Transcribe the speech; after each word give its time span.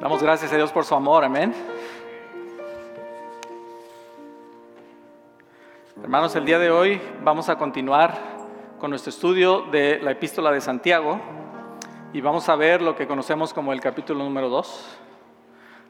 Damos 0.00 0.22
gracias 0.22 0.52
a 0.52 0.56
Dios 0.56 0.72
por 0.72 0.84
su 0.84 0.94
amor, 0.94 1.24
amén. 1.24 1.54
Hermanos, 6.02 6.36
el 6.36 6.44
día 6.44 6.58
de 6.58 6.70
hoy 6.70 7.00
vamos 7.24 7.48
a 7.48 7.56
continuar 7.56 8.14
con 8.78 8.90
nuestro 8.90 9.08
estudio 9.08 9.62
de 9.62 9.98
la 10.02 10.10
epístola 10.10 10.52
de 10.52 10.60
Santiago 10.60 11.18
y 12.12 12.20
vamos 12.20 12.46
a 12.50 12.56
ver 12.56 12.82
lo 12.82 12.94
que 12.94 13.06
conocemos 13.06 13.54
como 13.54 13.72
el 13.72 13.80
capítulo 13.80 14.22
número 14.22 14.50
2. 14.50 14.98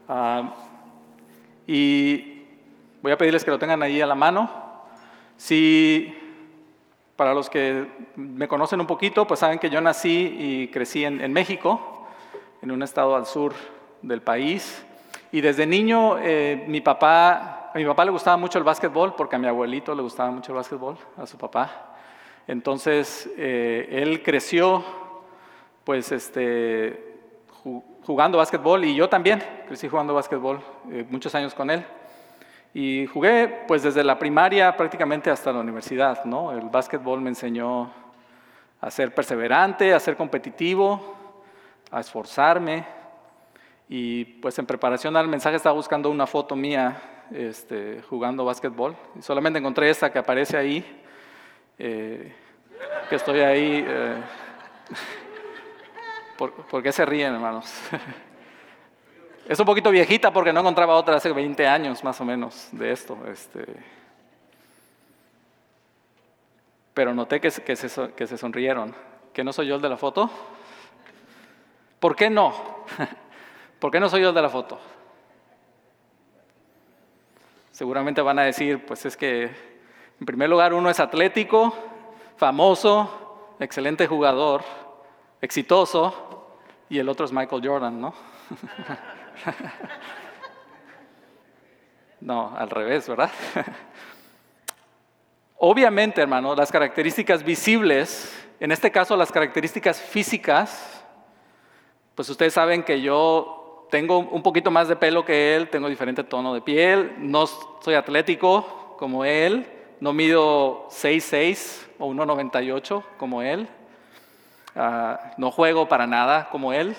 Ah, 0.09 0.55
y 1.67 2.45
voy 3.03 3.11
a 3.11 3.19
pedirles 3.19 3.45
que 3.45 3.51
lo 3.51 3.59
tengan 3.59 3.83
ahí 3.83 4.01
a 4.01 4.07
la 4.07 4.15
mano. 4.15 4.49
Si 5.37 6.17
para 7.17 7.35
los 7.35 7.51
que 7.51 7.89
me 8.15 8.47
conocen 8.47 8.81
un 8.81 8.87
poquito, 8.87 9.27
pues 9.27 9.41
saben 9.41 9.59
que 9.59 9.69
yo 9.69 9.81
nací 9.81 10.37
y 10.39 10.69
crecí 10.69 11.05
en, 11.05 11.33
México, 11.33 12.07
en 12.63 12.71
un 12.71 12.85
estado 12.85 13.17
al 13.17 13.27
sur 13.27 13.53
del 14.03 14.23
país. 14.23 14.85
Y 15.33 15.41
desde 15.41 15.67
niño 15.67 16.19
eh, 16.19 16.65
mi 16.69 16.81
papá, 16.81 17.71
a 17.75 17.79
mi 17.79 17.85
papá 17.85 18.05
le 18.05 18.11
gustaba 18.11 18.37
mucho 18.37 18.59
el 18.59 18.65
básquetbol, 18.65 19.15
porque 19.15 19.37
a 19.37 19.39
mi 19.39 19.47
abuelito 19.47 19.95
le 19.95 20.03
gustaba 20.03 20.31
mucho 20.31 20.53
el 20.53 20.57
básquetbol, 20.57 20.97
a 21.17 21.27
su 21.27 21.37
papá. 21.37 21.97
Entonces 22.47 23.29
eh, 23.37 23.89
él 23.91 24.23
creció 24.23 24.85
pues 25.85 26.11
este, 26.13 27.19
jugando 28.05 28.39
básquetbol 28.39 28.85
y 28.85 28.95
yo 28.95 29.09
también 29.09 29.43
crecí 29.67 29.89
jugando 29.89 30.15
básquetbol 30.15 30.61
eh, 30.91 31.05
muchos 31.11 31.35
años 31.35 31.55
con 31.55 31.71
él. 31.71 31.85
Y 32.73 33.07
jugué 33.07 33.65
pues 33.67 33.83
desde 33.83 34.05
la 34.05 34.19
primaria 34.19 34.77
prácticamente 34.77 35.31
hasta 35.31 35.53
la 35.53 35.61
universidad, 35.61 36.25
¿no? 36.25 36.53
El 36.53 36.69
básquetbol 36.69 37.21
me 37.21 37.31
enseñó 37.31 37.91
a 38.81 38.91
ser 38.91 39.15
perseverante, 39.15 39.95
a 39.95 40.01
ser 40.01 40.17
competitivo, 40.17 41.01
a 41.91 42.01
esforzarme. 42.01 42.85
Y 43.89 44.25
pues 44.25 44.59
en 44.59 44.67
preparación 44.67 45.17
al 45.17 45.29
mensaje 45.29 45.57
estaba 45.57 45.75
buscando 45.75 46.11
una 46.11 46.27
foto 46.27 46.57
mía 46.57 47.01
este, 47.31 48.03
jugando 48.09 48.45
básquetbol. 48.45 48.97
Y 49.17 49.23
solamente 49.23 49.59
encontré 49.59 49.91
esta 49.91 50.13
que 50.13 50.19
aparece 50.19 50.57
ahí, 50.57 50.85
eh, 51.79 52.35
que 53.09 53.17
estoy 53.17 53.41
ahí. 53.41 53.85
Eh, 53.87 54.23
¿por, 56.37 56.83
qué 56.83 56.93
se 56.93 57.05
ríen, 57.07 57.35
hermanos? 57.35 57.73
Es 59.49 59.61
un 59.61 59.67
poquito 59.67 59.93
viejita 59.93 60.33
porque 60.33 60.53
no 60.53 60.59
encontraba 60.59 60.97
otra 60.97 61.15
hace 61.15 61.31
20 61.31 61.69
años 61.69 62.03
más 62.03 62.21
o 62.21 62.25
menos 62.25 62.69
de 62.73 62.91
esto. 62.91 63.17
Este. 63.31 63.65
Pero 66.93 67.15
noté 67.15 67.41
que, 67.41 67.53
que, 67.53 67.77
se, 67.77 68.13
que 68.13 68.27
se 68.27 68.37
sonrieron. 68.37 68.93
¿Que 69.33 69.45
no 69.45 69.53
soy 69.53 69.69
yo 69.69 69.77
el 69.77 69.81
de 69.81 69.89
la 69.89 69.97
foto? 69.97 70.29
¿Por 72.01 72.17
qué 72.17 72.29
no? 72.29 72.53
¿Por 73.79 73.91
qué 73.91 74.01
no 74.01 74.09
soy 74.09 74.23
yo 74.23 74.31
el 74.31 74.35
de 74.35 74.43
la 74.43 74.49
foto? 74.49 74.79
Seguramente 77.71 78.23
van 78.23 78.39
a 78.39 78.45
decir, 78.45 78.85
pues 78.87 79.05
es 79.05 79.17
que 79.17 79.45
en 80.19 80.27
primer 80.27 80.49
lugar 80.49 80.73
uno 80.73 80.89
es 80.89 80.99
atlético, 80.99 81.75
famoso, 82.37 83.55
excelente 83.61 84.07
jugador, 84.07 84.63
exitoso, 85.43 86.57
y 86.89 86.99
el 86.99 87.09
otro 87.09 87.27
es 87.27 87.33
Michael 87.33 87.67
Jordan, 87.67 88.01
¿no? 88.01 88.15
No, 92.19 92.57
al 92.57 92.71
revés, 92.71 93.09
¿verdad? 93.09 93.31
Obviamente, 95.59 96.23
hermano, 96.23 96.55
las 96.55 96.73
características 96.73 97.45
visibles, 97.45 98.47
en 98.59 98.73
este 98.73 98.91
caso 98.91 99.17
las 99.17 99.31
características 99.31 100.01
físicas, 100.01 101.05
pues 102.15 102.29
ustedes 102.31 102.55
saben 102.55 102.83
que 102.83 103.01
yo 103.01 103.66
tengo 103.91 104.19
un 104.19 104.43
poquito 104.43 104.71
más 104.71 104.89
de 104.89 104.97
pelo 104.97 105.25
que 105.25 105.55
él, 105.55 105.69
tengo 105.69 105.89
diferente 105.89 106.25
tono 106.25 106.55
de 106.55 106.61
piel, 106.61 107.15
no 107.19 107.47
soy 107.47 107.95
atlético 107.95 108.95
como 108.99 109.25
él, 109.25 109.67
no 110.01 110.13
mido 110.13 110.89
6'6 110.89 111.87
o 111.99 112.09
1'98 112.09 113.03
como 113.17 113.43
él, 113.43 113.69
ah, 114.75 115.33
no 115.39 115.51
juego 115.51 115.89
para 115.89 116.07
nada 116.07 116.49
como 116.51 116.73
él. 116.73 116.95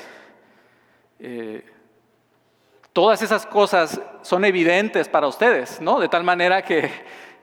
Eh, 1.20 1.66
todas 2.94 3.22
esas 3.22 3.46
cosas 3.46 4.02
son 4.22 4.46
evidentes 4.46 5.10
para 5.10 5.28
ustedes, 5.28 5.82
¿no? 5.82 6.00
De 6.00 6.10
tal 6.10 6.24
manera 6.24 6.62
que 6.62 6.90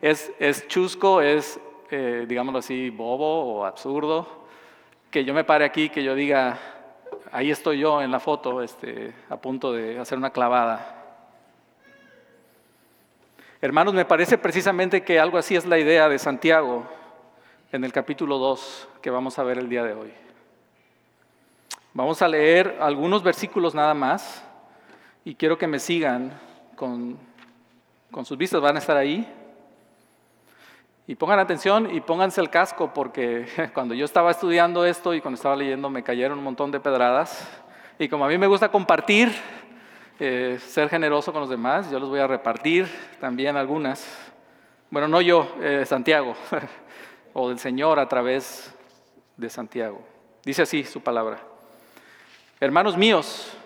es, 0.03 0.33
es 0.39 0.67
chusco, 0.69 1.21
es, 1.21 1.61
eh, 1.91 2.25
digámoslo 2.27 2.59
así, 2.59 2.91
bobo 2.91 3.45
o 3.45 3.65
absurdo, 3.65 4.47
que 5.11 5.25
yo 5.25 5.33
me 5.33 5.45
pare 5.45 5.65
aquí, 5.65 5.91
que 5.91 6.03
yo 6.03 6.15
diga, 6.15 6.59
ahí 7.35 7.51
estoy 7.51 7.81
yo 7.81 8.01
en 8.01 8.13
la 8.13 8.21
foto, 8.21 8.63
este, 8.63 9.13
a 9.29 9.37
punto 9.37 9.73
de 9.73 9.99
hacer 9.99 10.17
una 10.17 10.31
clavada. 10.31 11.03
Hermanos, 13.61 13.93
me 13.93 14.05
parece 14.05 14.39
precisamente 14.39 15.03
que 15.03 15.19
algo 15.19 15.37
así 15.37 15.57
es 15.57 15.67
la 15.67 15.77
idea 15.77 16.09
de 16.09 16.21
Santiago 16.21 16.85
en 17.73 17.83
el 17.83 17.93
capítulo 17.93 18.39
2 18.39 18.89
que 19.03 19.11
vamos 19.11 19.37
a 19.41 19.43
ver 19.43 19.59
el 19.59 19.69
día 19.69 19.83
de 19.83 19.95
hoy. 19.95 20.13
Vamos 21.93 22.23
a 22.23 22.29
leer 22.29 22.79
algunos 22.81 23.25
versículos 23.25 23.75
nada 23.75 23.95
más 23.95 24.45
y 25.25 25.35
quiero 25.35 25.59
que 25.59 25.67
me 25.67 25.81
sigan 25.81 26.39
con, 26.77 27.19
sus 28.23 28.39
vistas, 28.39 28.61
van 28.61 28.77
a 28.77 28.79
estar 28.79 28.97
ahí. 28.97 29.29
Y 31.07 31.15
pongan 31.17 31.39
atención 31.39 31.95
y 31.95 32.01
pónganse 32.01 32.41
el 32.41 32.51
casco 32.51 32.93
porque 32.95 33.47
cuando 33.75 33.95
yo 33.95 34.05
estaba 34.05 34.31
estudiando 34.31 34.85
esto 34.85 35.15
y 35.15 35.21
cuando 35.21 35.37
estaba 35.37 35.57
leyendo 35.57 35.91
me 35.91 36.03
cayeron 36.03 36.39
un 36.39 36.45
montón 36.45 36.71
de 36.71 36.81
pedradas. 36.81 37.49
Y 37.99 38.09
como 38.09 38.25
a 38.25 38.29
mí 38.29 38.39
me 38.39 38.47
gusta 38.47 38.71
compartir, 38.71 39.33
eh, 40.19 40.59
ser 40.61 40.89
generoso 40.89 41.33
con 41.33 41.41
los 41.41 41.51
demás, 41.51 41.91
yo 41.91 41.99
les 41.99 42.09
voy 42.09 42.21
a 42.21 42.27
repartir 42.27 42.89
también 43.21 43.57
algunas. 43.57 44.33
Bueno, 44.91 45.09
no 45.09 45.21
yo, 45.21 45.55
eh, 45.61 45.85
Santiago, 45.87 46.35
o 47.33 47.49
del 47.49 47.59
Señor 47.59 47.99
a 47.99 48.09
través 48.09 48.75
de 49.37 49.51
Santiago. 49.51 50.01
Dice 50.45 50.63
así 50.63 50.85
su 50.85 51.01
palabra. 51.01 51.39
Hermanos 52.61 52.97
míos, 52.97 53.57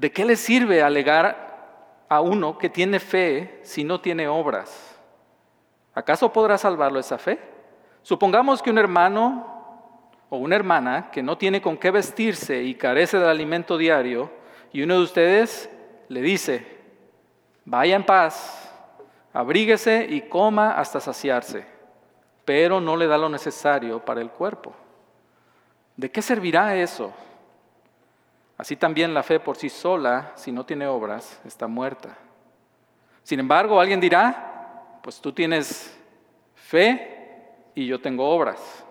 ¿De 0.00 0.10
qué 0.10 0.24
le 0.24 0.36
sirve 0.36 0.82
alegar 0.82 2.06
a 2.08 2.22
uno 2.22 2.56
que 2.56 2.70
tiene 2.70 3.00
fe 3.00 3.60
si 3.62 3.84
no 3.84 4.00
tiene 4.00 4.28
obras? 4.28 4.89
¿Acaso 5.94 6.32
podrá 6.32 6.56
salvarlo 6.56 6.98
esa 7.00 7.18
fe? 7.18 7.38
Supongamos 8.02 8.62
que 8.62 8.70
un 8.70 8.78
hermano 8.78 9.60
o 10.28 10.38
una 10.38 10.56
hermana 10.56 11.10
que 11.10 11.22
no 11.22 11.36
tiene 11.36 11.60
con 11.60 11.76
qué 11.76 11.90
vestirse 11.90 12.62
y 12.62 12.74
carece 12.74 13.18
del 13.18 13.28
alimento 13.28 13.76
diario, 13.76 14.30
y 14.72 14.82
uno 14.82 14.94
de 14.94 15.02
ustedes 15.02 15.68
le 16.08 16.22
dice, 16.22 16.78
vaya 17.64 17.96
en 17.96 18.04
paz, 18.04 18.72
abríguese 19.32 20.06
y 20.08 20.22
coma 20.22 20.72
hasta 20.72 21.00
saciarse, 21.00 21.66
pero 22.44 22.80
no 22.80 22.96
le 22.96 23.08
da 23.08 23.18
lo 23.18 23.28
necesario 23.28 24.04
para 24.04 24.20
el 24.20 24.30
cuerpo. 24.30 24.72
¿De 25.96 26.10
qué 26.10 26.22
servirá 26.22 26.76
eso? 26.76 27.12
Así 28.56 28.76
también 28.76 29.12
la 29.12 29.22
fe 29.22 29.40
por 29.40 29.56
sí 29.56 29.68
sola, 29.68 30.32
si 30.36 30.52
no 30.52 30.64
tiene 30.64 30.86
obras, 30.86 31.40
está 31.44 31.66
muerta. 31.66 32.16
Sin 33.22 33.40
embargo, 33.40 33.80
alguien 33.80 34.00
dirá, 34.00 34.49
pues 35.10 35.20
tú 35.20 35.32
tienes 35.32 35.92
fe 36.54 37.50
y 37.74 37.84
yo 37.84 38.00
tengo 38.00 38.30
obras. 38.30 38.84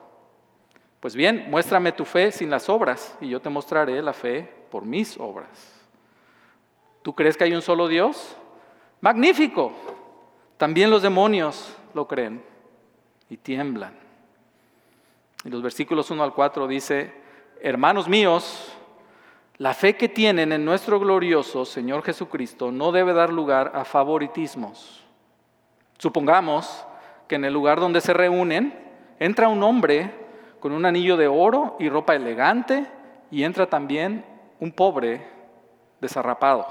Pues 0.99 1.15
bien, 1.15 1.45
muéstrame 1.49 1.93
tu 1.93 2.03
fe 2.03 2.29
sin 2.33 2.49
las 2.49 2.67
obras 2.67 3.17
y 3.21 3.29
yo 3.29 3.39
te 3.39 3.47
mostraré 3.47 4.01
la 4.01 4.11
fe 4.11 4.41
por 4.69 4.83
mis 4.83 5.17
obras. 5.17 5.79
¿Tú 7.03 7.15
crees 7.15 7.37
que 7.37 7.45
hay 7.45 7.53
un 7.53 7.61
solo 7.61 7.87
Dios? 7.87 8.35
Magnífico. 8.99 9.71
También 10.57 10.89
los 10.89 11.03
demonios 11.03 11.73
lo 11.93 12.05
creen 12.05 12.43
y 13.29 13.37
tiemblan. 13.37 13.97
Y 15.45 15.49
los 15.49 15.61
versículos 15.61 16.11
1 16.11 16.21
al 16.21 16.33
4 16.33 16.67
dice, 16.67 17.13
hermanos 17.61 18.09
míos, 18.09 18.73
la 19.55 19.73
fe 19.73 19.95
que 19.95 20.09
tienen 20.09 20.51
en 20.51 20.65
nuestro 20.65 20.99
glorioso 20.99 21.63
Señor 21.63 22.03
Jesucristo 22.03 22.73
no 22.73 22.91
debe 22.91 23.13
dar 23.13 23.31
lugar 23.31 23.71
a 23.73 23.85
favoritismos. 23.85 25.05
Supongamos 25.99 26.85
que 27.27 27.35
en 27.35 27.45
el 27.45 27.53
lugar 27.53 27.79
donde 27.79 28.01
se 28.01 28.13
reúnen 28.13 28.73
entra 29.19 29.49
un 29.49 29.61
hombre 29.61 30.11
con 30.61 30.71
un 30.71 30.85
anillo 30.85 31.17
de 31.17 31.27
oro 31.27 31.75
y 31.77 31.89
ropa 31.89 32.15
elegante 32.15 32.87
y 33.29 33.43
entra 33.43 33.67
también 33.67 34.25
un 34.61 34.71
pobre 34.71 35.27
desarrapado. 35.99 36.65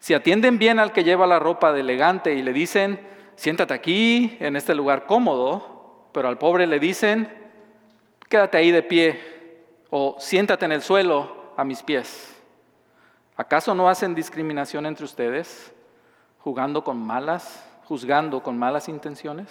Si 0.00 0.14
atienden 0.14 0.58
bien 0.58 0.80
al 0.80 0.92
que 0.92 1.04
lleva 1.04 1.28
la 1.28 1.38
ropa 1.38 1.76
elegante 1.78 2.34
y 2.34 2.42
le 2.42 2.52
dicen, 2.52 3.00
siéntate 3.36 3.72
aquí, 3.72 4.36
en 4.40 4.56
este 4.56 4.74
lugar 4.74 5.06
cómodo, 5.06 6.08
pero 6.12 6.28
al 6.28 6.38
pobre 6.38 6.66
le 6.66 6.80
dicen, 6.80 7.32
quédate 8.28 8.58
ahí 8.58 8.72
de 8.72 8.82
pie 8.82 9.20
o 9.90 10.16
siéntate 10.18 10.64
en 10.64 10.72
el 10.72 10.82
suelo 10.82 11.52
a 11.56 11.64
mis 11.64 11.84
pies. 11.84 12.36
¿Acaso 13.36 13.76
no 13.76 13.88
hacen 13.88 14.14
discriminación 14.14 14.86
entre 14.86 15.04
ustedes, 15.04 15.72
jugando 16.38 16.82
con 16.82 16.98
malas, 16.98 17.64
juzgando 17.86 18.42
con 18.42 18.58
malas 18.58 18.88
intenciones? 18.88 19.48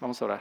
Vamos 0.00 0.20
a 0.22 0.24
orar. 0.24 0.40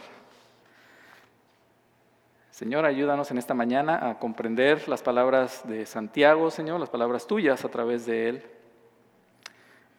Señor, 2.51 2.85
ayúdanos 2.85 3.29
en 3.31 3.37
esta 3.37 3.53
mañana 3.53 4.09
a 4.09 4.19
comprender 4.19 4.87
las 4.87 5.03
palabras 5.03 5.67
de 5.67 5.85
Santiago, 5.85 6.49
Señor, 6.49 6.79
las 6.79 6.89
palabras 6.89 7.27
tuyas 7.27 7.63
a 7.65 7.69
través 7.69 8.05
de 8.05 8.29
él. 8.29 8.43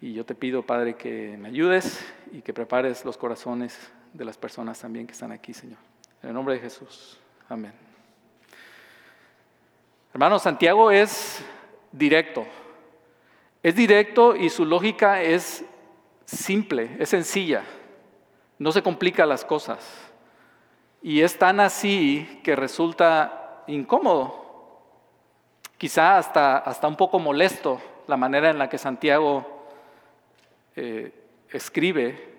Y 0.01 0.13
yo 0.13 0.25
te 0.25 0.35
pido, 0.35 0.63
Padre, 0.63 0.95
que 0.95 1.37
me 1.39 1.49
ayudes 1.49 2.05
y 2.33 2.43
que 2.43 2.53
prepares 2.53 3.05
los 3.05 3.17
corazones 3.17 3.93
de 4.13 4.25
las 4.25 4.37
personas 4.37 4.81
también 4.81 5.07
que 5.07 5.13
están 5.13 5.33
aquí, 5.33 5.53
Señor. 5.53 5.79
En 6.23 6.29
el 6.31 6.35
nombre 6.35 6.55
de 6.55 6.61
Jesús. 6.61 7.19
Amén. 7.49 7.73
Hermano, 10.13 10.39
Santiago 10.39 10.91
es 10.91 11.45
directo. 11.93 12.45
Es 13.63 13.75
directo 13.75 14.37
y 14.37 14.51
su 14.51 14.65
lógica 14.65 15.23
es 15.23 15.65
simple, 16.25 16.97
es 16.99 17.09
sencilla. 17.09 17.65
No 18.59 18.73
se 18.73 18.83
complica 18.83 19.27
las 19.27 19.45
cosas. 19.45 19.87
Y 21.03 21.23
es 21.23 21.39
tan 21.39 21.61
así 21.61 22.41
que 22.43 22.57
resulta 22.57 23.63
incómodo. 23.67 24.47
Quizá 25.77 26.19
hasta, 26.19 26.59
hasta 26.59 26.89
un 26.89 26.97
poco 26.97 27.19
molesto 27.19 27.81
la 28.07 28.17
manera 28.17 28.51
en 28.51 28.59
la 28.59 28.69
que 28.69 28.79
Santiago 28.79 29.67
eh, 30.75 31.13
escribe. 31.51 32.37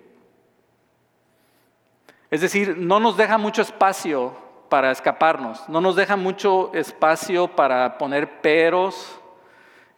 Es 2.30 2.40
decir, 2.40 2.76
no 2.76 3.00
nos 3.00 3.16
deja 3.16 3.38
mucho 3.38 3.62
espacio 3.62 4.34
para 4.68 4.92
escaparnos, 4.92 5.68
no 5.68 5.80
nos 5.80 5.96
deja 5.96 6.16
mucho 6.16 6.70
espacio 6.74 7.48
para 7.48 7.98
poner 7.98 8.40
peros, 8.40 9.20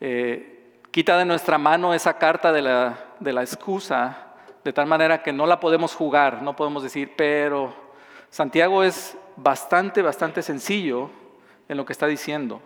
eh, 0.00 0.51
quita 0.92 1.16
de 1.16 1.24
nuestra 1.24 1.56
mano 1.56 1.94
esa 1.94 2.18
carta 2.18 2.52
de 2.52 2.60
la, 2.60 2.98
de 3.18 3.32
la 3.32 3.40
excusa, 3.40 4.26
de 4.62 4.72
tal 4.74 4.86
manera 4.86 5.22
que 5.22 5.32
no 5.32 5.46
la 5.46 5.58
podemos 5.58 5.94
jugar, 5.94 6.42
no 6.42 6.54
podemos 6.54 6.82
decir, 6.82 7.14
pero 7.16 7.74
Santiago 8.28 8.84
es 8.84 9.16
bastante, 9.34 10.02
bastante 10.02 10.42
sencillo 10.42 11.10
en 11.66 11.78
lo 11.78 11.86
que 11.86 11.94
está 11.94 12.06
diciendo. 12.06 12.60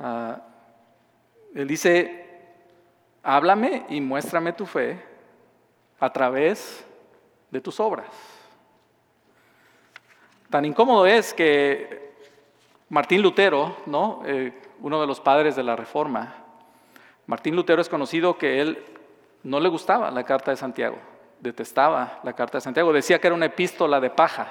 Ah, 0.00 0.40
él 1.54 1.68
dice, 1.68 2.26
háblame 3.22 3.84
y 3.90 4.00
muéstrame 4.00 4.54
tu 4.54 4.64
fe 4.64 5.04
a 6.00 6.10
través 6.10 6.82
de 7.50 7.60
tus 7.60 7.78
obras. 7.78 8.08
Tan 10.48 10.64
incómodo 10.64 11.04
es 11.04 11.34
que 11.34 12.14
Martín 12.88 13.20
Lutero, 13.20 13.76
¿no? 13.84 14.22
Eh, 14.24 14.62
uno 14.80 15.00
de 15.00 15.06
los 15.06 15.20
padres 15.20 15.56
de 15.56 15.62
la 15.62 15.76
Reforma, 15.76 16.34
Martín 17.26 17.54
Lutero 17.54 17.82
es 17.82 17.90
conocido 17.90 18.38
que 18.38 18.60
él 18.60 18.82
no 19.42 19.60
le 19.60 19.68
gustaba 19.68 20.10
la 20.10 20.24
carta 20.24 20.50
de 20.50 20.56
Santiago, 20.56 20.96
detestaba 21.40 22.20
la 22.22 22.32
carta 22.32 22.58
de 22.58 22.62
Santiago, 22.62 22.92
decía 22.92 23.20
que 23.20 23.26
era 23.26 23.36
una 23.36 23.46
epístola 23.46 24.00
de 24.00 24.10
paja, 24.10 24.48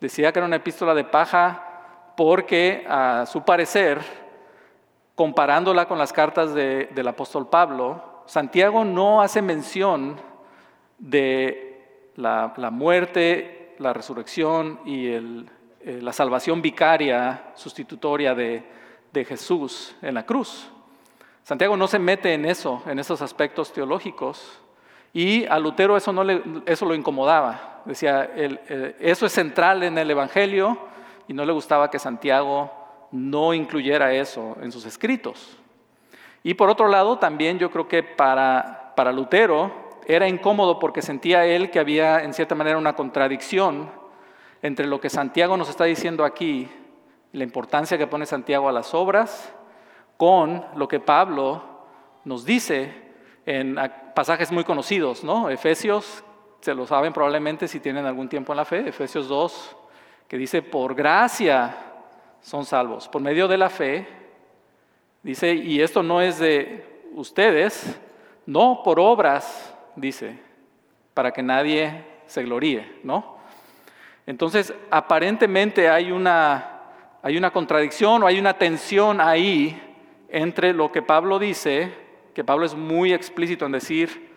decía 0.00 0.32
que 0.32 0.38
era 0.38 0.46
una 0.46 0.56
epístola 0.56 0.94
de 0.94 1.04
paja 1.04 2.12
porque 2.16 2.84
a 2.88 3.24
su 3.26 3.42
parecer, 3.42 4.00
comparándola 5.14 5.88
con 5.88 5.98
las 5.98 6.12
cartas 6.12 6.52
del 6.54 7.08
apóstol 7.08 7.48
Pablo, 7.48 8.22
Santiago 8.26 8.84
no 8.84 9.22
hace 9.22 9.40
mención 9.40 10.20
de 10.98 12.10
la, 12.16 12.52
muerte 12.70 13.74
la 13.78 13.94
resurrección 13.94 14.80
y 14.84 15.06
eh, 15.06 15.22
la 16.02 16.12
salvación 16.12 16.60
vicaria, 16.60 17.52
sustitutoria 17.54 18.34
de, 18.34 18.62
Jesús 19.12 19.94
en 20.02 20.14
la 20.14 20.24
cruz. 20.24 20.68
Santiago 21.42 21.76
no 21.76 21.88
se 21.88 21.98
mete 21.98 22.32
en 22.32 22.44
eso, 22.44 22.82
en 22.86 22.98
esos 22.98 23.22
aspectos 23.22 23.72
teológicos, 23.72 24.60
y 25.12 25.44
a 25.46 25.58
Lutero 25.58 25.96
eso, 25.96 26.12
no 26.12 26.24
eso 26.66 26.86
lo 26.86 26.94
incomodaba. 26.94 27.82
Decía, 27.84 28.30
eso 29.00 29.26
es 29.26 29.32
central 29.32 29.82
en 29.82 29.98
el 29.98 30.10
Evangelio 30.10 30.78
y 31.26 31.32
no 31.32 31.44
le 31.44 31.52
gustaba 31.52 31.90
que 31.90 31.98
Santiago 31.98 32.70
no 33.10 33.52
incluyera 33.52 34.12
eso 34.12 34.56
en 34.62 34.70
sus 34.70 34.86
escritos. 34.86 35.56
Y 36.42 36.54
por 36.54 36.70
otro 36.70 36.88
lado, 36.88 37.18
también 37.18 37.58
yo 37.58 37.70
creo 37.70 37.88
que 37.88 38.02
para, 38.02 38.92
para 38.94 39.12
Lutero 39.12 39.90
era 40.06 40.28
incómodo 40.28 40.78
porque 40.78 41.02
sentía 41.02 41.44
él 41.44 41.70
que 41.70 41.80
había 41.80 42.22
en 42.22 42.32
cierta 42.32 42.54
manera 42.54 42.78
una 42.78 42.94
contradicción 42.94 43.90
entre 44.62 44.86
lo 44.86 45.00
que 45.00 45.10
Santiago 45.10 45.56
nos 45.56 45.68
está 45.68 45.84
diciendo 45.84 46.24
aquí, 46.24 46.68
la 47.32 47.44
importancia 47.44 47.98
que 47.98 48.06
pone 48.06 48.26
Santiago 48.26 48.68
a 48.68 48.72
las 48.72 48.94
obras, 48.94 49.52
con 50.16 50.64
lo 50.74 50.88
que 50.88 51.00
Pablo 51.00 51.62
nos 52.24 52.44
dice 52.44 52.92
en 53.46 53.76
pasajes 54.14 54.52
muy 54.52 54.64
conocidos, 54.64 55.24
¿no? 55.24 55.48
Efesios, 55.48 56.24
se 56.60 56.74
lo 56.74 56.86
saben 56.86 57.12
probablemente 57.12 57.68
si 57.68 57.80
tienen 57.80 58.04
algún 58.04 58.28
tiempo 58.28 58.52
en 58.52 58.58
la 58.58 58.64
fe, 58.64 58.88
Efesios 58.88 59.28
2, 59.28 59.76
que 60.28 60.36
dice, 60.36 60.62
por 60.62 60.94
gracia 60.94 61.76
son 62.40 62.64
salvos, 62.64 63.08
por 63.08 63.22
medio 63.22 63.48
de 63.48 63.58
la 63.58 63.70
fe, 63.70 64.06
dice, 65.22 65.54
y 65.54 65.80
esto 65.80 66.02
no 66.02 66.20
es 66.20 66.38
de 66.38 67.08
ustedes, 67.14 67.98
no 68.46 68.82
por 68.84 69.00
obras, 69.00 69.74
dice, 69.96 70.38
para 71.14 71.32
que 71.32 71.42
nadie 71.42 72.04
se 72.26 72.42
gloríe, 72.42 73.00
¿no? 73.02 73.38
Entonces, 74.26 74.72
aparentemente 74.90 75.88
hay 75.88 76.12
una, 76.12 76.79
hay 77.22 77.36
una 77.36 77.52
contradicción 77.52 78.22
o 78.22 78.26
hay 78.26 78.38
una 78.38 78.54
tensión 78.54 79.20
ahí 79.20 79.80
entre 80.28 80.72
lo 80.72 80.90
que 80.90 81.02
Pablo 81.02 81.38
dice, 81.38 81.92
que 82.34 82.44
Pablo 82.44 82.64
es 82.64 82.74
muy 82.74 83.12
explícito 83.12 83.66
en 83.66 83.72
decir, 83.72 84.30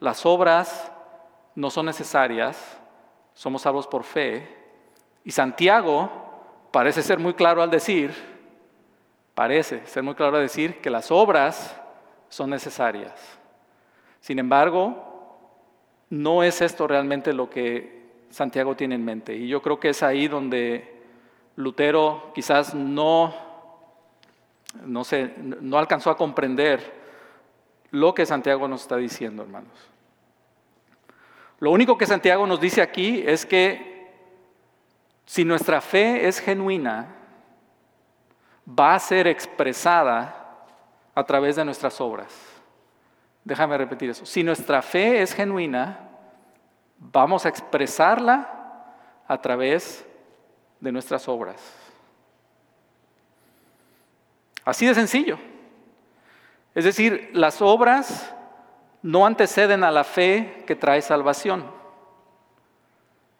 las 0.00 0.24
obras 0.24 0.92
no 1.54 1.70
son 1.70 1.86
necesarias, 1.86 2.80
somos 3.34 3.62
salvos 3.62 3.86
por 3.86 4.04
fe, 4.04 4.48
y 5.24 5.30
Santiago 5.30 6.10
parece 6.70 7.02
ser 7.02 7.18
muy 7.18 7.34
claro 7.34 7.62
al 7.62 7.70
decir, 7.70 8.12
parece 9.34 9.86
ser 9.86 10.02
muy 10.02 10.14
claro 10.14 10.36
al 10.36 10.42
decir 10.42 10.80
que 10.80 10.90
las 10.90 11.10
obras 11.10 11.78
son 12.28 12.50
necesarias. 12.50 13.12
Sin 14.20 14.38
embargo, 14.38 15.12
no 16.10 16.42
es 16.42 16.60
esto 16.60 16.86
realmente 16.86 17.32
lo 17.32 17.50
que 17.50 18.02
Santiago 18.30 18.74
tiene 18.74 18.94
en 18.94 19.04
mente. 19.04 19.34
Y 19.34 19.48
yo 19.48 19.60
creo 19.60 19.78
que 19.78 19.90
es 19.90 20.02
ahí 20.02 20.28
donde 20.28 20.91
Lutero 21.56 22.32
quizás 22.34 22.74
no, 22.74 23.34
no, 24.84 25.02
no 25.60 25.78
alcanzó 25.78 26.10
a 26.10 26.16
comprender 26.16 27.02
lo 27.90 28.14
que 28.14 28.26
Santiago 28.26 28.66
nos 28.68 28.82
está 28.82 28.96
diciendo, 28.96 29.42
hermanos. 29.42 29.72
Lo 31.60 31.70
único 31.70 31.96
que 31.96 32.06
Santiago 32.06 32.46
nos 32.46 32.60
dice 32.60 32.82
aquí 32.82 33.22
es 33.26 33.46
que 33.46 34.10
si 35.26 35.44
nuestra 35.44 35.80
fe 35.80 36.26
es 36.26 36.40
genuina, 36.40 37.14
va 38.66 38.94
a 38.94 38.98
ser 38.98 39.26
expresada 39.26 40.66
a 41.14 41.24
través 41.24 41.56
de 41.56 41.64
nuestras 41.64 42.00
obras. 42.00 42.32
Déjame 43.44 43.76
repetir 43.76 44.10
eso. 44.10 44.24
Si 44.24 44.42
nuestra 44.42 44.82
fe 44.82 45.22
es 45.22 45.34
genuina, 45.34 46.08
vamos 46.98 47.44
a 47.44 47.48
expresarla 47.48 48.84
a 49.26 49.40
través 49.40 50.06
de 50.82 50.90
nuestras 50.90 51.28
obras. 51.28 51.62
Así 54.64 54.84
de 54.84 54.94
sencillo. 54.94 55.38
Es 56.74 56.84
decir, 56.84 57.30
las 57.34 57.62
obras 57.62 58.34
no 59.00 59.24
anteceden 59.24 59.84
a 59.84 59.92
la 59.92 60.02
fe 60.02 60.64
que 60.66 60.74
trae 60.74 61.00
salvación. 61.00 61.70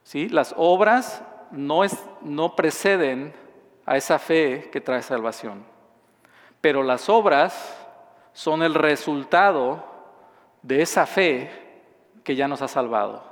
¿Sí? 0.04 0.28
Las 0.28 0.54
obras 0.56 1.22
no, 1.50 1.82
es, 1.82 1.98
no 2.22 2.54
preceden 2.54 3.34
a 3.86 3.96
esa 3.96 4.20
fe 4.20 4.70
que 4.70 4.80
trae 4.80 5.02
salvación. 5.02 5.64
Pero 6.60 6.84
las 6.84 7.08
obras 7.08 7.76
son 8.32 8.62
el 8.62 8.74
resultado 8.74 9.84
de 10.62 10.82
esa 10.82 11.06
fe 11.06 11.50
que 12.22 12.36
ya 12.36 12.46
nos 12.46 12.62
ha 12.62 12.68
salvado. 12.68 13.24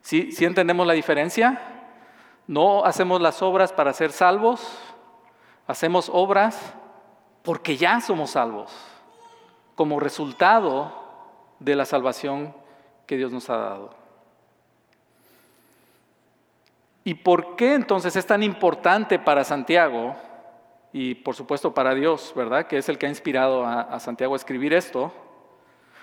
¿Sí, 0.00 0.30
entendemos 0.38 0.86
la 0.86 0.92
diferencia? 0.92 1.75
No 2.46 2.84
hacemos 2.84 3.20
las 3.20 3.42
obras 3.42 3.72
para 3.72 3.92
ser 3.92 4.12
salvos, 4.12 4.78
hacemos 5.66 6.10
obras 6.12 6.74
porque 7.42 7.76
ya 7.76 8.00
somos 8.00 8.30
salvos, 8.30 8.72
como 9.74 10.00
resultado 10.00 10.92
de 11.58 11.76
la 11.76 11.84
salvación 11.84 12.54
que 13.06 13.16
Dios 13.16 13.32
nos 13.32 13.48
ha 13.50 13.56
dado. 13.56 13.90
¿Y 17.04 17.14
por 17.14 17.54
qué 17.54 17.74
entonces 17.74 18.16
es 18.16 18.26
tan 18.26 18.42
importante 18.42 19.20
para 19.20 19.44
Santiago 19.44 20.16
y 20.92 21.14
por 21.14 21.36
supuesto 21.36 21.72
para 21.72 21.94
Dios, 21.94 22.32
verdad? 22.34 22.66
Que 22.66 22.78
es 22.78 22.88
el 22.88 22.98
que 22.98 23.06
ha 23.06 23.08
inspirado 23.08 23.64
a, 23.64 24.00
Santiago 24.00 24.34
a 24.34 24.36
escribir 24.36 24.74
esto. 24.74 25.12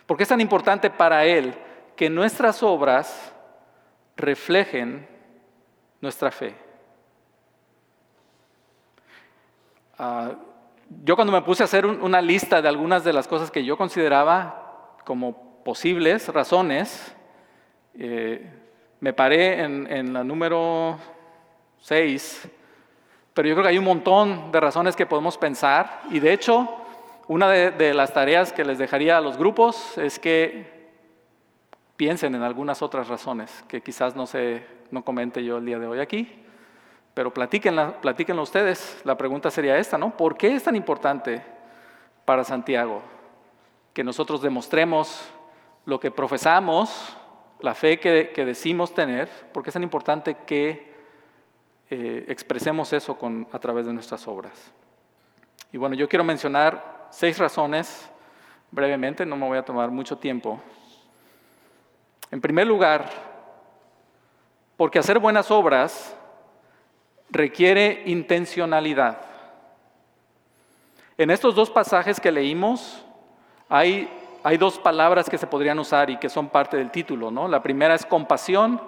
¿Por 0.06 0.16
qué 0.16 0.24
es 0.24 0.30
tan 0.30 0.40
importante 0.40 0.90
para 0.90 1.26
Él 1.26 1.56
que 1.98 2.10
nuestras 2.10 2.64
obras 2.64 3.34
reflejen 4.16 5.13
nuestra 6.04 6.30
fe? 6.32 6.54
Ah, 9.98 10.34
yo 11.06 11.16
cuando 11.16 11.32
me 11.32 11.42
puse 11.42 11.64
a 11.64 11.66
hacer 11.66 11.86
una 11.86 12.22
lista 12.22 12.62
de 12.62 12.68
algunas 12.68 13.06
de 13.06 13.14
las 13.14 13.26
cosas 13.26 13.50
que 13.50 13.64
yo 13.64 13.78
consideraba 13.78 14.98
como 15.06 15.64
posibles 15.64 16.28
razones, 16.28 17.16
eh, 17.98 18.52
me 19.00 19.14
paré 19.14 19.64
en, 19.64 20.14
la 20.14 20.26
número 20.26 20.98
seis, 21.80 22.50
pero 23.34 23.48
yo 23.48 23.56
creo 23.56 23.64
que 23.64 23.70
hay 23.70 23.78
un 23.78 23.86
montón 23.86 24.52
de 24.52 24.60
razones 24.60 24.98
que 24.98 25.06
podemos 25.06 25.38
pensar 25.38 26.02
y 26.12 26.20
de 26.20 26.34
hecho 26.34 26.82
una 27.30 27.50
de, 27.50 27.94
las 27.94 28.12
tareas 28.14 28.52
que 28.52 28.66
les 28.66 28.78
dejaría 28.78 29.18
a 29.18 29.22
los 29.22 29.38
grupos 29.38 29.98
es 29.98 30.20
que 30.20 30.92
piensen 31.96 32.36
en 32.36 32.44
algunas 32.44 32.82
otras 32.82 33.08
razones 33.08 33.64
que 33.70 33.82
quizás 33.82 34.18
no, 34.18 34.28
se, 34.28 34.64
no 34.94 35.04
comente 35.04 35.44
yo 35.44 35.58
el 35.58 35.66
día 35.66 35.80
de 35.80 35.88
hoy 35.88 36.00
aquí, 36.00 36.30
pero 37.16 37.34
platíquenla, 37.34 38.00
platíquenlo 38.00 38.44
ustedes. 38.44 39.02
La 39.04 39.18
pregunta 39.18 39.50
sería 39.50 39.78
esta, 39.78 39.98
¿no? 39.98 40.16
¿Por 40.16 40.38
qué 40.38 40.56
es 40.56 40.64
tan 40.64 40.76
importante 40.76 41.42
para 42.26 42.44
Santiago 42.44 43.02
que 43.94 44.04
nosotros 44.04 44.42
demostremos 44.42 45.28
lo 45.86 46.00
que 46.00 46.12
profesamos, 46.12 47.18
la 47.60 47.74
fe 47.74 48.00
que, 48.00 48.46
decimos 48.46 48.94
tener? 48.94 49.30
¿Por 49.52 49.64
qué 49.64 49.72
es 49.72 49.74
tan 49.74 49.84
importante 49.84 50.38
que 50.46 50.94
eh, 51.90 52.26
expresemos 52.28 52.94
eso 52.94 53.18
a 53.52 53.60
través 53.60 53.88
de 53.88 53.94
nuestras 53.94 54.28
obras? 54.28 54.72
Y 55.72 55.78
bueno, 55.78 55.96
yo 55.96 56.08
quiero 56.08 56.24
mencionar 56.24 57.08
seis 57.10 57.40
razones, 57.40 58.10
brevemente, 58.70 59.26
no 59.26 59.36
me 59.38 59.48
voy 59.48 59.58
a 59.58 59.66
tomar 59.66 59.90
mucho 59.90 60.20
tiempo. 60.20 60.62
En 62.30 62.42
primer 62.42 62.68
lugar, 62.68 63.33
porque 64.78 65.00
hacer 65.00 65.20
buenas 65.20 65.52
obras 65.52 66.16
requiere 67.30 68.04
intencionalidad. 68.06 69.22
En 71.18 71.30
estos 71.32 71.56
dos 71.56 71.70
pasajes 71.70 72.20
que 72.20 72.32
leímos 72.32 73.04
hay, 73.70 74.10
hay 74.44 74.58
dos 74.58 74.80
palabras 74.80 75.30
que 75.30 75.38
se 75.38 75.48
podrían 75.48 75.80
usar 75.80 76.10
y 76.10 76.18
que 76.18 76.30
son 76.30 76.50
parte 76.50 76.78
del 76.78 76.92
título. 76.92 77.32
¿no? 77.32 77.48
La 77.48 77.62
primera 77.62 77.96
es 77.96 78.06
compasión 78.06 78.82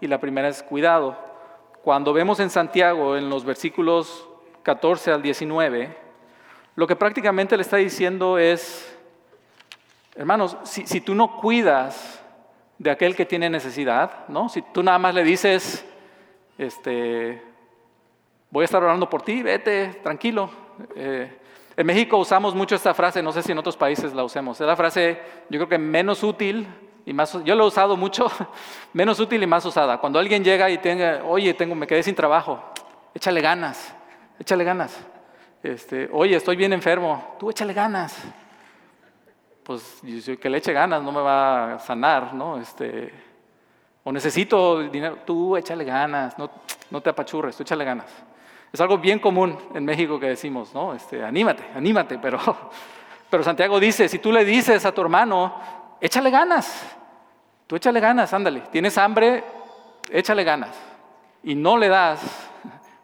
y 0.00 0.06
la 0.06 0.18
primera 0.18 0.48
es 0.48 0.62
cuidado. 0.62 1.16
Cuando 1.82 2.12
vemos 2.12 2.40
en 2.40 2.50
Santiago, 2.50 3.16
en 3.16 3.30
los 3.30 3.44
versículos 3.44 4.26
14 4.62 5.12
al 5.12 5.22
19, 5.22 5.96
lo 6.74 6.86
que 6.86 6.96
prácticamente 6.96 7.56
le 7.56 7.62
está 7.62 7.76
diciendo 7.76 8.38
es, 8.38 8.94
hermanos, 10.14 10.56
si, 10.64 11.00
tú 11.00 11.14
no 11.14 11.36
cuidas 11.36 12.22
de 12.78 12.90
aquel 12.90 13.16
que 13.16 13.24
tiene 13.24 13.48
necesidad, 13.48 14.28
¿no? 14.28 14.48
Si 14.48 14.62
tú 14.62 14.82
nada 14.82 14.98
más 14.98 15.14
le 15.14 15.24
dices, 15.24 15.84
este, 16.58 17.42
voy 18.50 18.62
a 18.62 18.64
estar 18.64 18.82
orando 18.82 19.08
por 19.08 19.22
ti, 19.22 19.42
vete, 19.42 20.00
tranquilo. 20.02 20.50
Eh, 20.94 21.38
en 21.76 21.86
México 21.86 22.16
usamos 22.16 22.54
mucho 22.54 22.74
esta 22.74 22.94
frase, 22.94 23.22
no 23.22 23.32
sé 23.32 23.42
si 23.42 23.52
en 23.52 23.58
otros 23.58 23.76
países 23.76 24.12
la 24.14 24.24
usemos. 24.24 24.60
Es 24.60 24.66
la 24.66 24.76
frase, 24.76 25.20
yo 25.48 25.58
creo 25.58 25.68
que 25.68 25.78
menos 25.78 26.22
útil 26.22 26.66
y 27.04 27.12
más, 27.12 27.32
yo 27.44 27.54
lo 27.54 27.64
he 27.64 27.66
usado 27.68 27.96
mucho, 27.96 28.26
menos 28.92 29.20
útil 29.20 29.42
y 29.42 29.46
más 29.46 29.64
usada. 29.64 29.98
Cuando 29.98 30.18
alguien 30.18 30.42
llega 30.42 30.68
y 30.70 30.78
tenga, 30.78 31.22
oye, 31.24 31.54
tengo, 31.54 31.74
me 31.74 31.86
quedé 31.86 32.02
sin 32.02 32.14
trabajo, 32.14 32.62
échale 33.14 33.40
ganas, 33.40 33.94
échale 34.38 34.64
ganas. 34.64 34.98
Este, 35.62 36.08
oye, 36.12 36.36
estoy 36.36 36.56
bien 36.56 36.72
enfermo, 36.72 37.36
tú 37.38 37.50
échale 37.50 37.72
ganas. 37.72 38.16
Pues 39.66 40.00
que 40.40 40.48
le 40.48 40.58
eche 40.58 40.72
ganas 40.72 41.02
no 41.02 41.10
me 41.10 41.20
va 41.20 41.74
a 41.74 41.78
sanar, 41.80 42.32
¿no? 42.32 42.56
Este, 42.56 43.12
o 44.04 44.12
necesito 44.12 44.78
dinero, 44.82 45.18
tú 45.26 45.56
échale 45.56 45.84
ganas, 45.84 46.38
no, 46.38 46.48
no 46.88 47.00
te 47.00 47.10
apachurres, 47.10 47.56
tú 47.56 47.64
échale 47.64 47.84
ganas. 47.84 48.06
Es 48.72 48.80
algo 48.80 48.96
bien 48.96 49.18
común 49.18 49.58
en 49.74 49.84
México 49.84 50.20
que 50.20 50.28
decimos, 50.28 50.72
¿no? 50.72 50.94
Este, 50.94 51.24
anímate, 51.24 51.64
anímate, 51.74 52.16
pero, 52.18 52.38
pero 53.28 53.42
Santiago 53.42 53.80
dice, 53.80 54.08
si 54.08 54.20
tú 54.20 54.30
le 54.30 54.44
dices 54.44 54.84
a 54.84 54.92
tu 54.92 55.00
hermano, 55.00 55.56
échale 56.00 56.30
ganas, 56.30 56.96
tú 57.66 57.74
échale 57.74 57.98
ganas, 57.98 58.32
ándale, 58.32 58.60
tienes 58.70 58.96
hambre, 58.96 59.42
échale 60.12 60.44
ganas. 60.44 60.76
Y 61.42 61.56
no 61.56 61.76
le 61.76 61.88
das, 61.88 62.20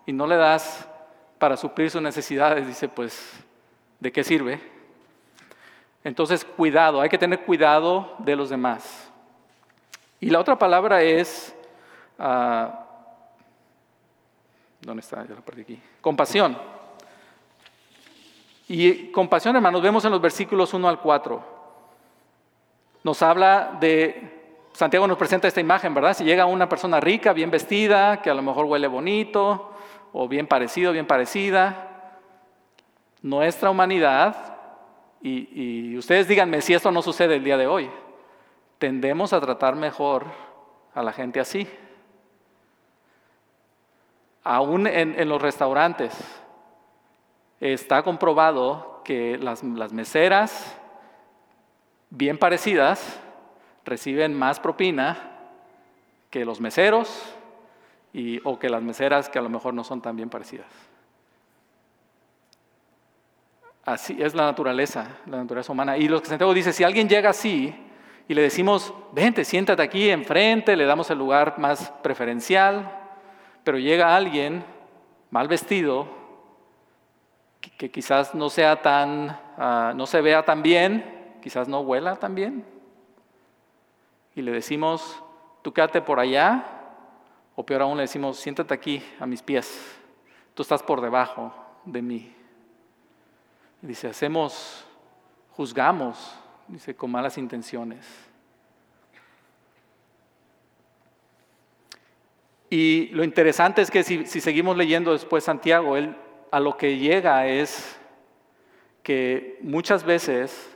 y 0.06 0.12
no 0.12 0.28
le 0.28 0.36
das 0.36 0.88
para 1.40 1.56
suplir 1.56 1.90
sus 1.90 2.02
necesidades, 2.02 2.64
dice, 2.64 2.88
pues, 2.88 3.32
¿de 3.98 4.12
qué 4.12 4.22
sirve? 4.22 4.71
Entonces, 6.04 6.44
cuidado, 6.44 7.00
hay 7.00 7.08
que 7.08 7.18
tener 7.18 7.44
cuidado 7.44 8.14
de 8.18 8.36
los 8.36 8.50
demás. 8.50 9.10
Y 10.20 10.30
la 10.30 10.40
otra 10.40 10.58
palabra 10.58 11.02
es, 11.02 11.54
ah, 12.18 12.86
¿dónde 14.80 15.00
está? 15.00 15.24
Ya 15.26 15.34
la 15.34 15.40
perdí 15.40 15.62
aquí. 15.62 15.82
Compasión. 16.00 16.56
Y 18.68 19.10
compasión, 19.10 19.54
hermanos, 19.56 19.82
vemos 19.82 20.04
en 20.04 20.12
los 20.12 20.20
versículos 20.20 20.72
1 20.74 20.88
al 20.88 21.00
4. 21.00 21.44
Nos 23.04 23.22
habla 23.22 23.76
de, 23.80 24.56
Santiago 24.72 25.06
nos 25.06 25.18
presenta 25.18 25.48
esta 25.48 25.60
imagen, 25.60 25.92
¿verdad? 25.92 26.14
Si 26.14 26.24
llega 26.24 26.46
una 26.46 26.68
persona 26.68 27.00
rica, 27.00 27.32
bien 27.32 27.50
vestida, 27.50 28.22
que 28.22 28.30
a 28.30 28.34
lo 28.34 28.42
mejor 28.42 28.66
huele 28.66 28.86
bonito, 28.86 29.72
o 30.12 30.28
bien 30.28 30.46
parecido, 30.46 30.92
bien 30.92 31.06
parecida. 31.06 32.18
Nuestra 33.22 33.70
humanidad, 33.70 34.51
y, 35.22 35.96
ustedes 35.96 36.26
díganme 36.26 36.60
si 36.60 36.74
esto 36.74 36.90
no 36.90 37.00
sucede 37.00 37.36
el 37.36 37.44
día 37.44 37.56
de 37.56 37.66
hoy, 37.66 37.88
tendemos 38.78 39.32
a 39.32 39.40
tratar 39.40 39.76
mejor 39.76 40.26
a 40.94 41.02
la 41.02 41.12
gente 41.12 41.38
así. 41.38 41.68
Aún 44.42 44.88
en, 44.88 45.28
los 45.28 45.40
restaurantes 45.40 46.12
está 47.60 48.02
comprobado 48.02 49.02
que 49.04 49.38
las, 49.38 49.62
meseras 49.62 50.76
bien 52.10 52.36
parecidas 52.36 53.20
reciben 53.84 54.36
más 54.36 54.58
propina 54.58 55.38
que 56.30 56.44
los 56.44 56.60
meseros 56.60 57.36
o 58.42 58.58
que 58.58 58.68
las 58.68 58.82
meseras 58.82 59.28
que 59.28 59.38
a 59.38 59.42
lo 59.42 59.48
mejor 59.48 59.72
no 59.74 59.84
son 59.84 60.02
tan 60.02 60.16
bien 60.16 60.28
parecidas. 60.28 60.91
Así 63.84 64.16
es 64.20 64.34
la 64.34 64.44
naturaleza, 64.44 65.08
la 65.26 65.38
naturaleza 65.38 65.72
humana. 65.72 65.96
Y 65.98 66.08
lo 66.08 66.20
que 66.20 66.28
Santiago 66.28 66.54
dice, 66.54 66.72
si 66.72 66.84
alguien 66.84 67.08
llega 67.08 67.30
así 67.30 67.74
y 68.28 68.34
le 68.34 68.42
decimos, 68.42 68.94
vente, 69.12 69.44
siéntate 69.44 69.82
aquí 69.82 70.10
enfrente, 70.10 70.76
le 70.76 70.84
damos 70.84 71.10
el 71.10 71.18
lugar 71.18 71.58
más 71.58 71.90
preferencial, 72.02 72.90
pero 73.64 73.78
llega 73.78 74.14
alguien 74.14 74.64
mal 75.30 75.48
vestido, 75.48 76.08
que, 77.60 77.90
quizás 77.90 78.34
no 78.34 78.50
sea 78.50 78.82
tan, 78.82 79.38
ah, 79.56 79.92
no 79.94 80.06
se 80.06 80.20
vea 80.20 80.44
tan 80.44 80.62
bien, 80.62 81.36
quizás 81.42 81.68
no 81.68 81.80
huela 81.80 82.16
tan 82.16 82.34
bien, 82.34 82.64
y 84.34 84.42
le 84.42 84.52
decimos, 84.52 85.22
tú 85.62 85.72
quédate 85.72 86.00
por 86.00 86.18
allá 86.18 86.64
o 87.54 87.64
peor 87.64 87.82
aún 87.82 87.96
le 87.96 88.02
decimos, 88.02 88.38
siéntate 88.38 88.72
aquí 88.72 89.02
a 89.20 89.26
mis 89.26 89.42
pies, 89.42 90.00
tú 90.54 90.62
estás 90.62 90.82
por 90.82 91.00
debajo 91.00 91.52
de 91.84 92.02
mí. 92.02 92.41
Dice, 93.82 94.08
hacemos, 94.08 94.86
juzgamos, 95.50 96.34
dice, 96.68 96.94
con 96.94 97.10
malas 97.10 97.36
intenciones. 97.36 98.06
Y 102.70 103.08
lo 103.08 103.22
interesante 103.22 103.82
es 103.82 103.90
que 103.90 104.02
si, 104.02 104.24
si, 104.24 104.40
seguimos 104.40 104.76
leyendo 104.78 105.12
después 105.12 105.44
Santiago, 105.44 105.96
él 105.96 106.16
a 106.50 106.60
lo 106.60 106.78
que 106.78 106.96
llega 106.96 107.46
es 107.46 107.98
que 109.02 109.58
muchas 109.62 110.04
veces 110.04 110.70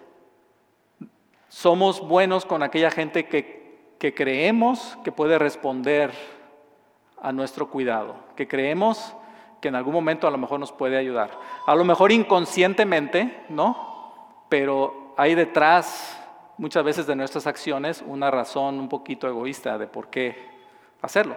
somos 1.49 2.07
buenos 2.07 2.45
con 2.45 2.63
aquella 2.63 2.91
gente 2.91 3.27
que, 3.27 3.95
que 3.99 4.13
creemos 4.13 4.99
que 5.05 5.13
puede 5.13 5.39
responder 5.39 6.13
a 7.23 7.33
nuestro 7.33 7.71
cuidado, 7.71 8.17
que 8.37 8.47
creemos 8.47 9.15
en 9.67 9.75
algún 9.75 9.93
momento 9.93 10.27
a 10.27 10.31
lo 10.31 10.39
mejor 10.39 10.61
nos 10.61 10.73
puede 10.73 10.97
ayudar. 10.97 11.31
A 11.67 11.75
lo 11.75 11.85
mejor 11.85 12.13
inconscientemente, 12.13 13.45
¿no? 13.49 14.15
Pero 14.49 15.15
hay 15.17 15.35
detrás 15.35 16.19
muchas 16.59 16.85
veces 16.85 17.07
de 17.07 17.17
nuestras 17.17 17.47
acciones 17.47 18.03
una 18.07 18.31
razón 18.31 18.79
un 18.79 18.89
poquito 18.89 19.29
egoísta 19.29 19.79
de 19.79 19.87
por 19.87 20.09
qué 20.09 20.37
hacerlo. 21.03 21.37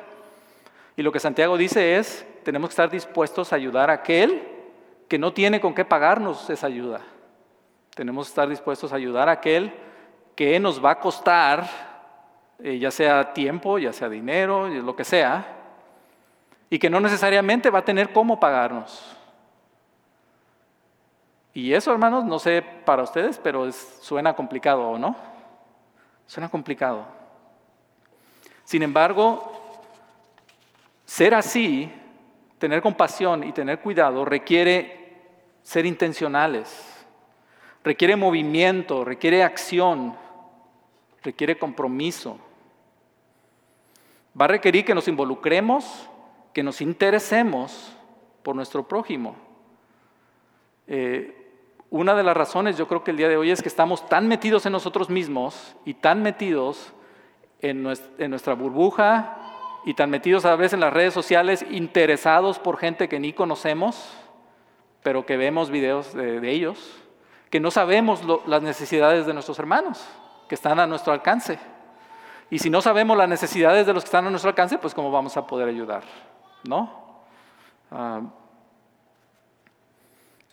Y 0.96 1.02
lo 1.02 1.12
que 1.12 1.20
Santiago 1.20 1.58
dice 1.58 1.98
es, 1.98 2.26
tenemos 2.44 2.70
que 2.70 2.74
estar 2.74 2.90
dispuestos 2.90 3.54
a 3.54 3.56
ayudar 3.56 3.90
a 3.90 3.94
aquel 3.94 4.44
que 5.08 5.18
no 5.18 5.34
tiene 5.34 5.60
con 5.60 5.74
qué 5.74 5.86
pagarnos 5.86 6.50
esa 6.50 6.68
ayuda. 6.68 7.02
Tenemos 7.96 8.28
que 8.28 8.32
estar 8.32 8.50
dispuestos 8.50 8.94
a 8.94 8.96
ayudar 8.96 9.30
a 9.30 9.34
aquel 9.34 9.74
que 10.36 10.60
nos 10.60 10.84
va 10.84 10.92
a 10.92 11.00
costar, 11.00 11.68
eh, 12.64 12.80
ya 12.80 12.92
sea 12.92 13.34
tiempo, 13.34 13.78
ya 13.80 13.92
sea 13.92 14.08
dinero, 14.08 14.68
lo 14.68 14.96
que 14.96 15.04
sea, 15.04 15.59
y 16.70 16.80
que 16.80 16.90
no 16.90 17.00
necesariamente 17.00 17.70
va 17.70 17.80
a 17.80 17.86
tener 17.86 18.14
cómo 18.14 18.40
pagarnos. 18.40 19.16
Y 21.54 21.74
eso, 21.74 21.92
hermanos, 21.92 22.26
no 22.26 22.38
sé 22.40 22.62
para 22.62 23.04
ustedes, 23.04 23.40
pero 23.40 23.72
suena 23.72 24.36
complicado, 24.36 24.88
¿o 24.90 24.98
no? 24.98 25.16
Suena 26.28 26.48
complicado. 26.48 27.06
Sin 28.64 28.84
embargo, 28.84 29.52
ser 31.06 31.34
así, 31.34 31.92
tener 32.60 32.82
compasión 32.84 33.44
y 33.44 33.52
tener 33.52 33.80
cuidado 33.80 34.26
requiere 34.26 35.18
ser 35.64 35.88
intencionales, 35.88 37.06
requiere 37.84 38.16
movimiento, 38.16 39.04
requiere 39.04 39.44
acción, 39.44 40.16
requiere 41.24 41.58
compromiso. 41.58 42.40
Va 44.40 44.46
a 44.46 44.50
requerir 44.50 44.86
que 44.86 44.94
nos 44.94 45.08
involucremos 45.08 46.09
que 46.54 46.64
nos 46.64 46.82
interesemos 46.82 47.96
por 48.44 48.56
nuestro 48.56 48.88
prójimo. 48.88 49.36
Eh, 50.88 51.36
una 51.90 52.16
de 52.16 52.24
las 52.24 52.36
razones 52.36 52.78
yo 52.78 52.88
creo 52.88 53.04
que 53.04 53.12
el 53.12 53.18
día 53.18 53.30
de 53.30 53.38
hoy 53.38 53.52
es 53.52 53.62
que 53.62 53.70
estamos 53.70 54.08
tan 54.08 54.28
metidos 54.28 54.66
en 54.66 54.72
nosotros 54.72 55.10
mismos 55.10 55.76
y 55.86 55.96
tan 55.96 56.22
metidos 56.22 56.94
en 57.62 57.84
nuestra 57.84 58.54
burbuja 58.54 59.40
y 59.86 59.94
tan 59.94 60.10
metidos 60.10 60.46
a 60.46 60.56
veces 60.56 60.74
en 60.74 60.82
las 60.82 60.94
redes 60.94 61.14
sociales, 61.14 61.66
interesados 61.70 62.60
por 62.60 62.78
gente 62.78 63.08
que 63.08 63.20
ni 63.20 63.34
conocemos, 63.34 64.14
pero 65.04 65.26
que 65.26 65.38
vemos 65.38 65.70
videos 65.70 66.14
de, 66.14 66.52
ellos, 66.52 67.02
que 67.50 67.60
no 67.60 67.72
sabemos 67.72 68.22
las 68.46 68.62
necesidades 68.62 69.26
de 69.26 69.34
nuestros 69.34 69.58
hermanos, 69.60 70.06
que 70.48 70.56
están 70.56 70.80
a 70.80 70.88
nuestro 70.88 71.14
alcance. 71.14 71.60
Y 72.50 72.60
si 72.60 72.70
no 72.70 72.82
sabemos 72.82 73.18
las 73.18 73.30
necesidades 73.30 73.86
de 73.86 73.94
los 73.94 74.04
que 74.04 74.08
están 74.08 74.28
a 74.28 74.30
nuestro 74.30 74.50
alcance, 74.50 74.78
pues 74.78 74.94
cómo 74.94 75.12
vamos 75.12 75.38
a 75.38 75.48
poder 75.48 75.70
ayudar, 75.70 76.04
¿no? 76.64 76.92
Ah, 77.92 78.22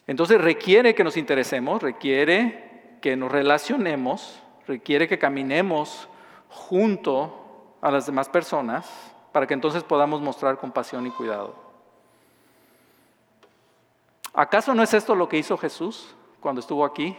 entonces 0.07 0.41
requiere 0.41 0.95
que 0.95 1.05
nos 1.05 1.17
interesemos, 1.17 1.83
requiere 1.83 2.99
que 3.01 3.17
nos 3.17 3.31
relacionemos, 3.31 4.41
requiere 4.67 5.09
que 5.09 5.19
caminemos 5.19 6.09
junto 6.49 7.77
a 7.81 7.91
las 7.91 8.07
demás 8.07 8.29
personas 8.29 8.89
para 9.33 9.47
que 9.47 9.55
entonces 9.55 9.83
podamos 9.83 10.21
mostrar 10.21 10.59
compasión 10.59 11.07
y 11.07 11.11
cuidado. 11.11 11.55
¿Acaso 14.33 14.75
no 14.75 14.83
es 14.83 14.95
esto 14.95 15.15
lo 15.15 15.29
que 15.29 15.39
hizo 15.39 15.57
Jesús 15.57 16.15
cuando 16.41 16.61
estuvo 16.61 16.85
aquí? 16.85 17.17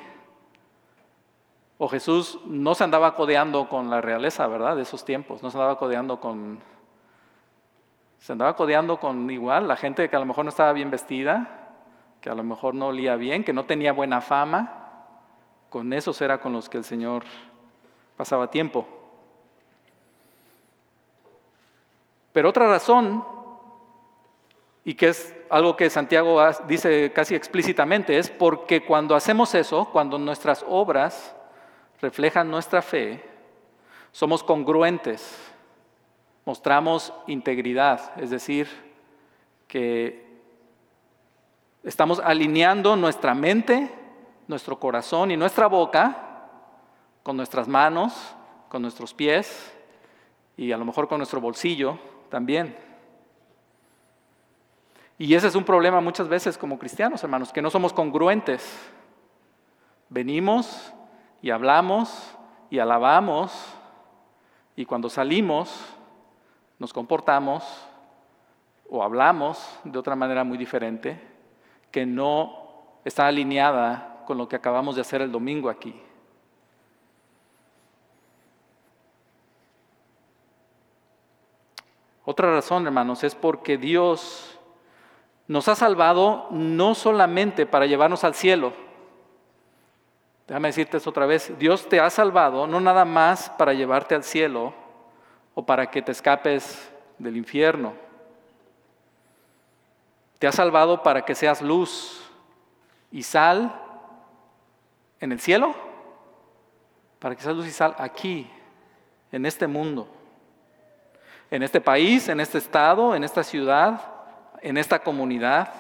O 1.77 1.87
Jesús 1.87 2.39
no 2.45 2.73
se 2.73 2.83
andaba 2.83 3.15
codeando 3.15 3.69
con 3.69 3.89
la 3.89 4.01
realeza, 4.01 4.47
¿verdad? 4.47 4.75
De 4.75 4.83
esos 4.83 5.03
tiempos, 5.03 5.43
no 5.43 5.51
se 5.51 5.57
andaba 5.57 5.77
codeando 5.77 6.19
con... 6.19 6.59
Se 8.19 8.31
andaba 8.31 8.55
codeando 8.55 8.99
con 8.99 9.29
igual 9.29 9.67
la 9.67 9.75
gente 9.75 10.09
que 10.09 10.15
a 10.15 10.19
lo 10.19 10.25
mejor 10.25 10.45
no 10.45 10.49
estaba 10.49 10.73
bien 10.73 10.89
vestida, 10.91 11.75
que 12.21 12.29
a 12.29 12.35
lo 12.35 12.43
mejor 12.43 12.73
no 12.73 12.87
olía 12.87 13.15
bien, 13.15 13.43
que 13.43 13.53
no 13.53 13.65
tenía 13.65 13.93
buena 13.93 14.21
fama. 14.21 14.83
Con 15.69 15.93
esos 15.93 16.19
era 16.21 16.39
con 16.39 16.53
los 16.53 16.69
que 16.69 16.77
el 16.77 16.83
Señor 16.83 17.23
pasaba 18.15 18.49
tiempo. 18.49 18.87
Pero 22.33 22.49
otra 22.49 22.67
razón, 22.67 23.23
y 24.83 24.93
que 24.93 25.09
es 25.09 25.35
algo 25.49 25.75
que 25.75 25.89
Santiago 25.89 26.39
dice 26.67 27.11
casi 27.11 27.35
explícitamente, 27.35 28.17
es 28.17 28.29
porque 28.29 28.85
cuando 28.85 29.15
hacemos 29.15 29.55
eso, 29.55 29.85
cuando 29.91 30.17
nuestras 30.17 30.63
obras 30.67 31.35
reflejan 32.01 32.49
nuestra 32.49 32.81
fe, 32.81 33.23
somos 34.11 34.43
congruentes, 34.43 35.46
mostramos 36.47 37.11
integridad, 37.27 38.17
es 38.21 38.29
decir, 38.29 38.69
que 39.67 40.25
estamos 41.83 42.21
alineando 42.21 42.95
nuestra 42.95 43.35
mente, 43.35 43.93
nuestro 44.47 44.79
corazón 44.79 45.29
y 45.29 45.35
nuestra 45.35 45.67
boca 45.67 46.47
con 47.21 47.35
nuestras 47.35 47.67
manos, 47.67 48.33
con 48.69 48.81
nuestros 48.81 49.13
pies 49.13 49.75
y 50.55 50.71
a 50.71 50.77
lo 50.77 50.85
mejor 50.85 51.09
con 51.09 51.17
nuestro 51.17 51.41
bolsillo 51.41 51.99
también. 52.29 52.77
Y 55.17 55.33
ese 55.33 55.47
es 55.47 55.55
un 55.55 55.65
problema 55.65 55.99
muchas 55.99 56.29
veces 56.29 56.57
como 56.57 56.79
cristianos, 56.79 57.21
hermanos, 57.25 57.51
que 57.51 57.61
no 57.61 57.69
somos 57.69 57.91
congruentes. 57.91 58.89
Venimos 60.07 60.93
y 61.41 61.49
hablamos 61.49 62.37
y 62.69 62.79
alabamos 62.79 63.51
y 64.77 64.85
cuando 64.85 65.09
salimos 65.09 65.96
nos 66.79 66.93
comportamos 66.93 67.63
o 68.89 69.03
hablamos 69.03 69.79
de 69.83 69.97
otra 69.99 70.15
manera 70.15 70.43
muy 70.43 70.57
diferente 70.57 71.19
que 71.91 72.05
no 72.05 72.67
está 73.03 73.27
alineada 73.27 74.23
con 74.25 74.37
lo 74.37 74.47
que 74.47 74.55
acabamos 74.55 74.95
de 74.95 75.01
hacer 75.01 75.21
el 75.21 75.31
domingo 75.31 75.69
aquí. 75.69 75.99
Otra 82.25 82.51
razón, 82.51 82.85
hermanos, 82.85 83.23
es 83.23 83.35
porque 83.35 83.77
Dios 83.77 84.59
nos 85.47 85.69
ha 85.69 85.75
salvado 85.75 86.47
no 86.51 86.93
solamente 86.93 87.65
para 87.65 87.85
llevarnos 87.85 88.25
al 88.25 88.35
cielo. 88.35 88.73
Déjame 90.45 90.67
decirte 90.67 90.97
esto 90.97 91.09
otra 91.09 91.25
vez. 91.25 91.57
Dios 91.57 91.87
te 91.87 92.01
ha 92.01 92.09
salvado 92.09 92.67
no 92.67 92.81
nada 92.81 93.05
más 93.05 93.49
para 93.51 93.73
llevarte 93.73 94.13
al 94.13 94.23
cielo 94.25 94.73
o 95.57 95.65
para 95.65 95.89
que 95.89 96.03
te 96.03 96.11
escapes 96.11 96.91
del 97.17 97.35
infierno. 97.35 97.93
Te 100.37 100.45
ha 100.45 100.51
salvado 100.51 101.01
para 101.01 101.25
que 101.25 101.33
seas 101.33 101.63
luz 101.63 102.29
y 103.11 103.23
sal 103.23 103.73
en 105.19 105.31
el 105.31 105.39
cielo, 105.39 105.73
para 107.17 107.35
que 107.35 107.41
seas 107.41 107.55
luz 107.55 107.65
y 107.65 107.71
sal 107.71 107.95
aquí, 107.97 108.47
en 109.31 109.47
este 109.47 109.65
mundo 109.65 110.07
en 111.49 111.63
este 111.63 111.79
país, 111.79 112.27
en 112.29 112.39
este 112.39 112.57
estado, 112.57 113.15
en 113.15 113.23
esta 113.23 113.43
ciudad, 113.43 114.01
en 114.61 114.77
esta 114.77 114.99
comunidad, 114.99 115.73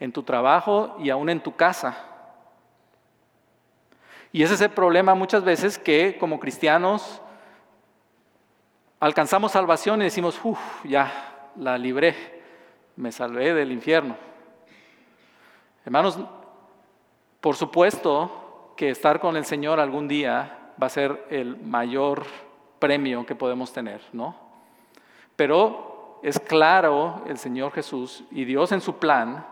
en 0.00 0.12
tu 0.12 0.22
trabajo 0.22 0.96
y 0.98 1.10
aún 1.10 1.28
en 1.28 1.40
tu 1.40 1.54
casa. 1.54 1.96
Y 4.32 4.42
ese 4.42 4.54
es 4.54 4.60
el 4.60 4.70
problema 4.70 5.14
muchas 5.14 5.44
veces 5.44 5.78
que 5.78 6.16
como 6.18 6.40
cristianos 6.40 7.22
alcanzamos 9.06 9.52
salvación 9.52 10.00
y 10.00 10.04
decimos, 10.04 10.40
uff, 10.42 10.84
ya 10.84 11.50
la 11.56 11.78
libré, 11.78 12.42
me 12.96 13.12
salvé 13.12 13.54
del 13.54 13.72
infierno. 13.72 14.16
Hermanos, 15.84 16.18
por 17.40 17.56
supuesto 17.56 18.72
que 18.76 18.90
estar 18.90 19.20
con 19.20 19.36
el 19.36 19.44
Señor 19.44 19.78
algún 19.78 20.08
día 20.08 20.72
va 20.82 20.88
a 20.88 20.90
ser 20.90 21.24
el 21.30 21.56
mayor 21.56 22.24
premio 22.78 23.24
que 23.24 23.36
podemos 23.36 23.72
tener, 23.72 24.00
¿no? 24.12 24.34
Pero 25.36 26.18
es 26.22 26.40
claro 26.40 27.22
el 27.26 27.38
Señor 27.38 27.72
Jesús 27.72 28.24
y 28.30 28.44
Dios 28.44 28.72
en 28.72 28.80
su 28.80 28.96
plan 28.98 29.46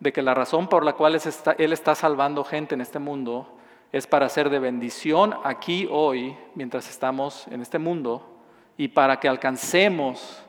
de 0.00 0.12
que 0.12 0.22
la 0.22 0.34
razón 0.34 0.68
por 0.68 0.84
la 0.84 0.94
cual 0.94 1.18
Él 1.58 1.72
está 1.72 1.94
salvando 1.94 2.44
gente 2.44 2.74
en 2.74 2.80
este 2.80 2.98
mundo 2.98 3.56
es 3.92 4.06
para 4.06 4.28
ser 4.28 4.50
de 4.50 4.58
bendición 4.58 5.34
aquí 5.44 5.88
hoy, 5.90 6.36
mientras 6.54 6.90
estamos 6.90 7.46
en 7.48 7.62
este 7.62 7.78
mundo, 7.78 8.37
y 8.78 8.88
para 8.88 9.18
que 9.18 9.28
alcancemos 9.28 10.42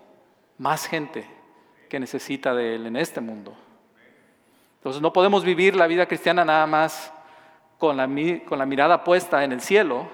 más 0.60 0.86
gente 0.86 1.28
que 1.90 2.00
necesita 2.00 2.54
de 2.54 2.76
Él 2.76 2.86
en 2.86 2.96
este 2.96 3.20
mundo. 3.20 3.56
Entonces 4.76 5.02
no 5.02 5.12
podemos 5.12 5.44
vivir 5.44 5.76
la 5.76 5.88
vida 5.88 6.06
cristiana 6.06 6.46
nada 6.46 6.68
más 6.68 7.12
con 7.80 7.98
la, 7.98 8.06
mirada 8.08 9.04
puesta 9.04 9.44
en 9.44 9.52
el 9.52 9.62
cielo, 9.62 10.08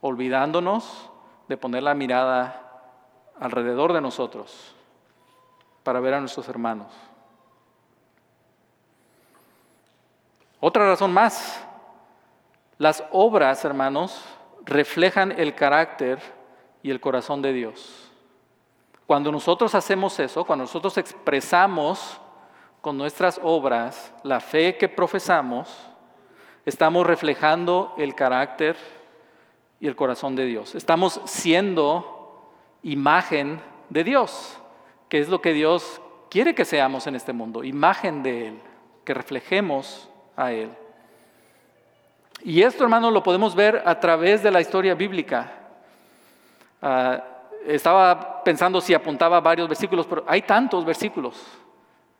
olvidándonos 0.00 1.10
de 1.48 1.56
poner 1.56 1.82
la 1.82 1.94
mirada 1.94 2.84
alrededor 3.40 3.92
de 3.92 4.00
nosotros 4.00 4.74
para 5.82 5.98
ver 5.98 6.14
a 6.14 6.20
nuestros 6.20 6.48
hermanos. 6.48 6.92
Otra 10.60 10.86
razón 10.86 11.12
más, 11.12 11.66
las 12.78 13.02
obras, 13.10 13.64
hermanos, 13.64 14.24
reflejan 14.64 15.32
el 15.32 15.54
carácter 15.56 16.39
y 16.82 16.90
el 16.90 17.00
corazón 17.00 17.42
de 17.42 17.52
Dios. 17.52 18.10
Cuando 19.06 19.32
nosotros 19.32 19.74
hacemos 19.74 20.18
eso, 20.20 20.44
cuando 20.44 20.64
nosotros 20.64 20.96
expresamos 20.98 22.20
con 22.80 22.96
nuestras 22.96 23.40
obras 23.42 24.14
la 24.22 24.40
fe 24.40 24.76
que 24.76 24.88
profesamos, 24.88 25.68
estamos 26.64 27.06
reflejando 27.06 27.94
el 27.98 28.14
carácter 28.14 28.76
y 29.80 29.86
el 29.88 29.96
corazón 29.96 30.36
de 30.36 30.46
Dios. 30.46 30.74
Estamos 30.74 31.20
siendo 31.24 32.52
imagen 32.82 33.60
de 33.88 34.04
Dios, 34.04 34.58
que 35.08 35.18
es 35.18 35.28
lo 35.28 35.40
que 35.40 35.52
Dios 35.52 36.00
quiere 36.30 36.54
que 36.54 36.64
seamos 36.64 37.06
en 37.06 37.16
este 37.16 37.32
mundo, 37.32 37.64
imagen 37.64 38.22
de 38.22 38.48
Él, 38.48 38.60
que 39.04 39.12
reflejemos 39.12 40.08
a 40.36 40.52
Él. 40.52 40.70
Y 42.42 42.62
esto, 42.62 42.84
hermanos, 42.84 43.12
lo 43.12 43.22
podemos 43.22 43.54
ver 43.54 43.82
a 43.84 43.98
través 44.00 44.42
de 44.42 44.50
la 44.50 44.60
historia 44.60 44.94
bíblica. 44.94 45.59
Ah, 46.82 47.22
estaba 47.66 48.42
pensando 48.42 48.80
si 48.80 48.94
apuntaba 48.94 49.40
varios 49.40 49.68
versículos, 49.68 50.06
pero 50.06 50.24
hay 50.26 50.42
tantos 50.42 50.84
versículos. 50.84 51.42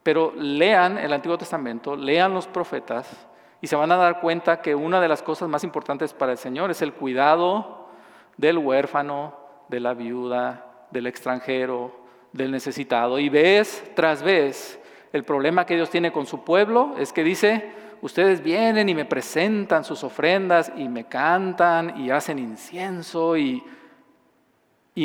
Pero 0.02 0.32
lean 0.36 0.98
el 0.98 1.12
Antiguo 1.12 1.38
Testamento, 1.38 1.96
lean 1.96 2.32
los 2.32 2.46
profetas 2.46 3.26
y 3.60 3.66
se 3.66 3.76
van 3.76 3.92
a 3.92 3.96
dar 3.96 4.20
cuenta 4.20 4.62
que 4.62 4.74
una 4.74 5.00
de 5.00 5.08
las 5.08 5.22
cosas 5.22 5.48
más 5.48 5.64
importantes 5.64 6.14
para 6.14 6.32
el 6.32 6.38
Señor 6.38 6.70
es 6.70 6.80
el 6.82 6.94
cuidado 6.94 7.88
del 8.36 8.58
huérfano, 8.58 9.34
de 9.68 9.80
la 9.80 9.92
viuda, 9.94 10.86
del 10.90 11.06
extranjero, 11.06 11.92
del 12.32 12.50
necesitado. 12.50 13.18
Y 13.18 13.28
vez 13.28 13.92
tras 13.94 14.22
vez, 14.22 14.80
el 15.12 15.24
problema 15.24 15.66
que 15.66 15.76
Dios 15.76 15.90
tiene 15.90 16.12
con 16.12 16.26
su 16.26 16.44
pueblo 16.44 16.94
es 16.98 17.12
que 17.12 17.22
dice, 17.22 17.72
ustedes 18.00 18.42
vienen 18.42 18.88
y 18.88 18.94
me 18.94 19.04
presentan 19.04 19.84
sus 19.84 20.02
ofrendas 20.04 20.72
y 20.76 20.88
me 20.88 21.04
cantan 21.04 22.00
y 22.00 22.10
hacen 22.10 22.38
incienso 22.38 23.36
y 23.36 23.62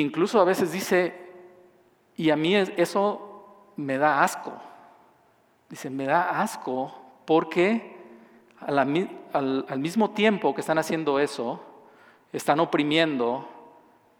incluso 0.01 0.39
a 0.39 0.45
veces 0.45 0.71
dice, 0.71 1.21
Y 2.17 2.29
a 2.29 2.35
mí 2.35 2.55
eso 2.55 3.71
me 3.75 3.97
da 3.97 4.23
asco. 4.23 4.53
Dice, 5.69 5.89
me 5.89 6.05
da 6.05 6.41
asco 6.41 6.93
porque 7.25 7.95
al, 8.61 9.79
mismo 9.79 10.11
tiempo 10.11 10.53
que 10.53 10.61
están 10.61 10.77
haciendo 10.77 11.19
eso, 11.19 11.61
están 12.31 12.59
oprimiendo 12.59 13.47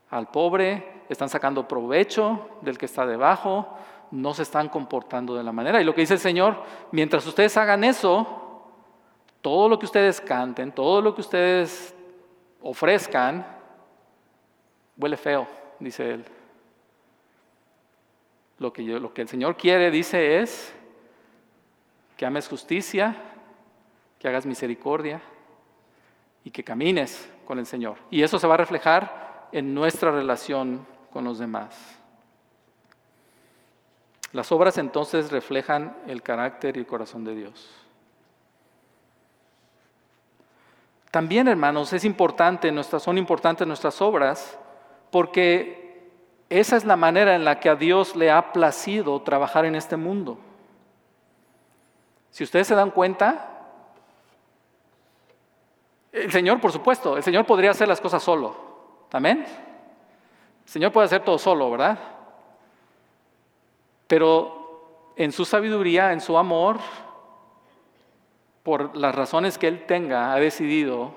al 0.10 0.28
pobre, 0.30 1.04
están 1.10 1.30
sacando 1.30 1.68
provecho 1.68 2.50
del 2.62 2.78
que 2.78 2.86
está 2.86 3.06
debajo, 3.06 3.68
no 4.12 4.34
se 4.34 4.44
están 4.44 4.70
comportando 4.70 5.36
de 5.36 5.44
la 5.44 5.52
manera. 5.52 5.82
Y 5.82 5.84
lo 5.84 5.94
que 5.94 6.02
dice 6.02 6.14
el 6.16 6.20
Señor, 6.20 6.64
mientras 6.92 7.26
ustedes 7.26 7.56
hagan 7.58 7.84
eso, 7.84 8.26
todo 9.42 9.70
lo 9.70 9.78
que 9.78 9.86
ustedes 9.86 10.22
canten, 10.22 10.72
todo 10.72 11.02
lo 11.02 11.14
que 11.14 11.22
ustedes 11.22 11.96
ofrezcan, 12.62 13.46
huele 14.98 15.18
feo, 15.18 15.48
dice 15.80 16.12
Él. 16.12 16.26
Lo 18.60 18.72
que, 18.72 18.84
lo 18.84 19.14
que 19.14 19.22
el 19.22 19.28
Señor 19.28 19.58
quiere, 19.58 19.92
dice, 19.92 20.40
es 20.40 20.74
que 22.16 22.26
ames 22.26 22.48
justicia, 22.48 23.16
que 24.20 24.28
hagas 24.28 24.46
misericordia 24.46 25.22
y 26.44 26.52
que 26.52 26.64
camines 26.64 27.30
con 27.46 27.60
el 27.60 27.66
Señor. 27.66 27.98
Y 28.10 28.24
eso 28.24 28.40
se 28.40 28.48
va 28.48 28.54
a 28.54 28.58
reflejar 28.58 29.48
en 29.52 29.74
nuestra 29.74 30.12
relación 30.12 30.86
con 31.12 31.24
los 31.24 31.40
demás. 31.40 31.76
Las 34.32 34.52
obras 34.52 34.78
entonces 34.78 35.32
reflejan 35.32 35.96
el 36.08 36.22
carácter 36.22 36.76
y 36.76 36.82
el 36.82 36.86
corazón 36.86 37.24
de 37.24 37.36
Dios. 37.36 37.70
También, 41.10 41.48
hermanos, 41.48 41.94
es 41.94 42.04
importante, 42.04 42.70
nuestras, 42.74 43.02
son 43.02 43.18
importantes 43.18 43.66
nuestras 43.66 44.02
obras 44.02 44.60
porque 45.12 46.10
esa 46.50 46.78
es 46.78 46.86
la 46.86 46.96
manera 46.96 47.36
en 47.36 47.44
la 47.44 47.60
que 47.60 47.70
a 47.70 47.76
Dios 47.76 48.15
le 48.15 48.32
ha 48.32 48.54
placido 48.54 49.22
trabajar 49.22 49.65
en 49.65 49.76
este 49.76 49.98
mundo. 49.98 50.38
Si 52.32 52.44
ustedes 52.44 52.68
se 52.68 52.76
dan 52.76 52.91
cuenta, 52.91 53.52
el 56.12 56.32
Señor, 56.32 56.62
por 56.62 56.72
supuesto, 56.72 57.18
el 57.18 57.24
Señor 57.24 57.46
podría 57.46 57.72
hacer 57.72 57.88
las 57.88 58.02
cosas 58.02 58.24
solo. 58.24 58.56
¿Amén? 59.12 59.46
El 60.65 60.70
Señor 60.72 60.91
puede 60.91 61.06
hacer 61.06 61.24
todo 61.24 61.38
solo, 61.38 61.72
¿verdad? 61.72 61.98
Pero 64.08 65.12
en 65.15 65.32
su 65.32 65.46
sabiduría, 65.46 66.12
en 66.12 66.22
su 66.22 66.38
amor, 66.38 66.80
por 68.63 68.96
las 68.96 69.15
razones 69.15 69.58
que 69.58 69.68
Él 69.68 69.86
tenga, 69.86 70.34
ha 70.34 70.39
decidido 70.39 71.13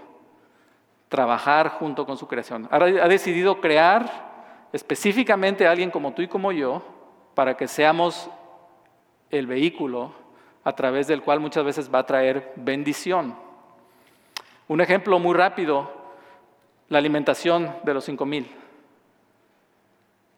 trabajar 1.08 1.70
junto 1.70 2.04
con 2.06 2.16
su 2.16 2.26
creación. 2.26 2.68
Ha 2.70 3.08
decidido 3.08 3.60
crear 3.60 4.28
específicamente 4.72 5.66
a 5.66 5.70
alguien 5.70 5.90
como 5.90 6.12
tú 6.12 6.22
y 6.22 6.28
como 6.28 6.52
yo 6.52 6.82
para 7.34 7.56
que 7.56 7.68
seamos 7.68 8.30
el 9.30 9.46
vehículo 9.46 10.12
a 10.64 10.72
través 10.74 11.06
del 11.06 11.22
cual 11.22 11.40
muchas 11.40 11.64
veces 11.64 11.92
va 11.92 12.00
a 12.00 12.06
traer 12.06 12.52
bendición. 12.56 13.34
Un 14.66 14.80
ejemplo 14.80 15.18
muy 15.18 15.34
rápido, 15.34 15.90
la 16.88 16.98
alimentación 16.98 17.74
de 17.84 17.94
los 17.94 18.04
cinco 18.04 18.26
mil. 18.26 18.50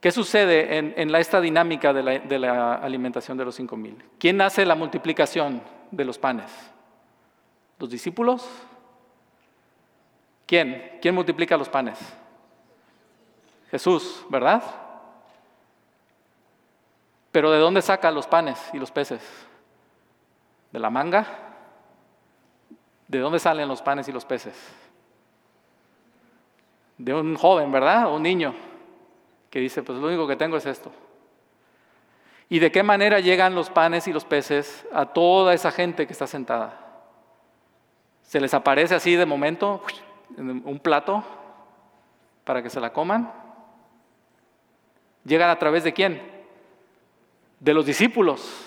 ¿Qué 0.01 0.13
sucede 0.13 0.79
en, 0.79 1.15
esta 1.15 1.41
dinámica 1.41 1.93
de 1.93 2.03
la, 2.03 2.19
de 2.21 2.39
la, 2.39 2.75
alimentación 2.77 3.37
de 3.37 3.45
los 3.45 3.55
cinco 3.55 3.77
mil? 3.77 4.03
¿Quién 4.19 4.41
hace 4.41 4.65
la 4.65 4.75
multiplicación 4.75 5.63
de 5.91 6.05
los 6.05 6.19
panes? 6.19 6.51
¿Los 7.79 7.91
discípulos? 7.91 8.49
¿Quién? 10.51 10.99
¿Quién 11.01 11.15
multiplica 11.15 11.57
los 11.57 11.69
panes? 11.69 11.97
Jesús, 13.71 14.27
¿verdad? 14.29 14.61
Pero 17.31 17.53
¿de 17.53 17.61
dónde 17.61 17.81
saca 17.81 18.11
los 18.11 18.27
panes 18.27 18.59
y 18.73 18.79
los 18.81 18.91
peces? 18.91 19.23
¿De 20.73 20.81
la 20.81 20.91
manga? 20.91 21.25
¿De 23.07 23.21
dónde 23.21 23.39
salen 23.39 23.69
los 23.69 23.81
panes 23.81 24.09
y 24.09 24.13
los 24.13 24.25
peces? 24.25 24.57
De 26.99 27.15
un 27.15 27.37
joven, 27.37 27.71
¿verdad? 27.71 28.13
Un 28.13 28.25
niño 28.25 28.53
que 29.51 29.61
dice, 29.61 29.85
pues 29.85 30.01
lo 30.01 30.09
único 30.09 30.27
que 30.27 30.35
tengo 30.35 30.57
es 30.57 30.67
esto. 30.67 30.91
¿Y 32.49 32.59
de 32.59 32.73
qué 32.73 32.83
manera 32.83 33.21
llegan 33.21 33.55
los 33.55 33.71
panes 33.71 34.09
y 34.09 34.13
los 34.13 34.25
peces 34.25 34.85
a 34.93 35.07
toda 35.07 35.55
esa 35.55 35.71
gente 35.71 36.09
que 36.09 36.13
está 36.13 36.27
sentada? 36.27 36.77
¿Se 38.25 38.41
les 38.41 38.53
aparece 38.53 38.97
así 38.97 39.15
de 39.15 39.27
momento 39.27 39.81
en 39.87 40.10
un 40.39 40.81
plato 40.83 41.25
para 42.45 42.63
que 42.63 42.71
se 42.71 42.81
la 42.81 42.93
coman? 42.93 43.33
¿Llegan 45.25 45.51
a 45.51 45.59
través 45.59 45.85
de 45.85 45.93
quién? 45.93 46.21
De 47.59 47.75
los 47.75 47.85
discípulos. 47.85 48.67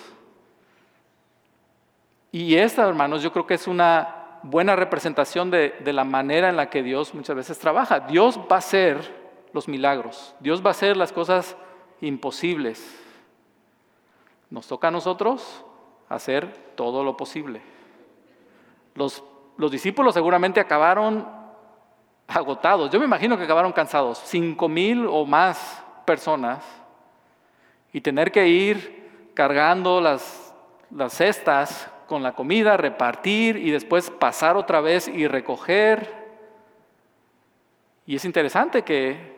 Y 2.30 2.56
esta, 2.56 2.88
hermanos, 2.88 3.22
yo 3.22 3.32
creo 3.32 3.46
que 3.46 3.54
es 3.54 3.68
una 3.68 4.40
buena 4.42 4.76
representación 4.76 5.50
de, 5.50 5.80
la 5.84 6.04
manera 6.04 6.48
en 6.48 6.56
la 6.56 6.68
que 6.68 6.82
Dios 6.82 7.14
muchas 7.14 7.36
veces 7.36 7.58
trabaja. 7.58 8.00
Dios 8.00 8.38
va 8.50 8.56
a 8.56 8.58
hacer 8.58 9.24
los 9.52 9.68
milagros, 9.68 10.34
Dios 10.40 10.60
va 10.60 10.68
a 10.68 10.70
hacer 10.72 10.96
las 10.96 11.12
cosas 11.12 11.56
imposibles. 12.00 13.00
Nos 14.50 14.66
toca 14.66 14.88
a 14.88 14.90
nosotros 14.90 15.64
hacer 16.08 16.52
todo 16.74 17.04
lo 17.04 17.16
posible. 17.16 17.62
Los, 18.94 19.22
los 19.56 19.70
discípulos 19.70 20.14
seguramente 20.14 20.60
acabaron 20.60 21.43
agotados. 22.26 22.90
Yo 22.90 22.98
me 22.98 23.06
imagino 23.06 23.36
que 23.36 23.44
acabaron 23.44 23.72
cansados. 23.72 24.20
Cinco 24.24 24.68
mil 24.68 25.06
o 25.06 25.24
más 25.24 25.82
personas 26.04 26.64
y 27.92 28.00
tener 28.00 28.32
que 28.32 28.46
ir 28.48 29.30
cargando 29.34 30.00
las, 30.00 30.54
las 30.90 31.12
cestas 31.12 31.90
con 32.06 32.22
la 32.22 32.32
comida, 32.32 32.76
repartir 32.76 33.56
y 33.56 33.70
después 33.70 34.10
pasar 34.10 34.56
otra 34.56 34.80
vez 34.80 35.08
y 35.08 35.26
recoger. 35.26 36.24
Y 38.06 38.16
es 38.16 38.24
interesante 38.24 38.82
que 38.82 39.34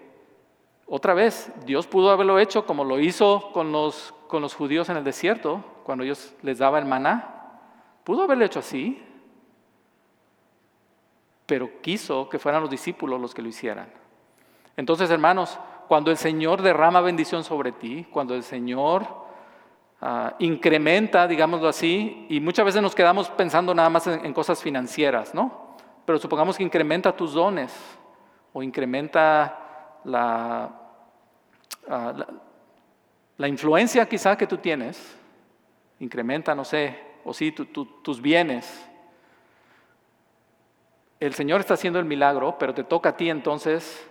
otra 0.87 1.15
vez 1.15 1.51
Dios 1.65 1.87
pudo 1.87 2.11
haberlo 2.11 2.39
hecho 2.39 2.67
como 2.67 2.85
lo 2.85 2.99
hizo 3.01 3.51
con 3.53 3.73
los, 3.73 4.15
con 4.29 4.43
los 4.43 4.55
judíos 4.55 4.89
en 4.89 4.97
el 4.97 5.05
desierto, 5.05 5.65
cuando 5.85 6.05
ellos 6.05 6.35
les 6.43 6.59
daba 6.59 6.79
el 6.79 6.85
maná. 6.85 7.61
Pudo 8.05 8.23
haberlo 8.23 8.45
hecho 8.45 8.61
así, 8.61 9.03
pero 11.47 11.81
quiso 11.81 12.29
que 12.29 12.39
fueran 12.39 12.61
los 12.61 12.71
discípulos 12.71 13.21
los 13.21 13.35
que 13.35 13.43
lo 13.43 13.49
hicieran. 13.49 13.89
Entonces, 14.77 15.09
hermanos, 15.11 15.59
cuando 15.89 16.11
el 16.11 16.17
Señor 16.17 16.61
derrama 16.61 17.01
bendición 17.01 17.45
sobre 17.45 17.73
ti, 17.73 18.07
cuando 18.11 18.35
el 18.35 18.43
Señor 18.43 19.27
Ah, 20.01 20.35
incrementa, 20.41 21.27
digámoslo 21.27 21.69
así, 21.69 22.27
y 22.29 22.39
muchas 22.39 22.67
veces 22.67 22.83
nos 22.83 22.95
quedamos 22.95 23.31
pensando 23.31 23.75
nada 23.75 23.89
más 23.89 24.07
en, 24.07 24.33
cosas 24.35 24.63
financieras, 24.63 25.35
¿no? 25.35 25.75
Pero 26.05 26.19
supongamos 26.19 26.59
que 26.59 26.63
incrementa 26.63 27.17
tus 27.17 27.33
dones 27.33 27.75
o 28.53 28.63
incrementa 28.63 29.99
la, 30.05 30.71
ah, 31.89 32.27
influencia 33.49 34.07
quizá 34.07 34.37
que 34.37 34.47
tú 34.47 34.59
tienes, 34.59 35.17
incrementa, 35.99 36.55
no 36.55 36.65
sé, 36.65 37.01
o 37.25 37.33
sí, 37.33 37.51
tus 37.51 38.21
bienes. 38.21 38.89
El 41.19 41.35
Señor 41.35 41.61
está 41.61 41.75
haciendo 41.75 41.99
el 41.99 42.05
milagro, 42.05 42.57
pero 42.59 42.75
te 42.75 42.85
toca 42.85 43.11
a 43.11 43.17
ti 43.17 43.31
entonces 43.31 44.07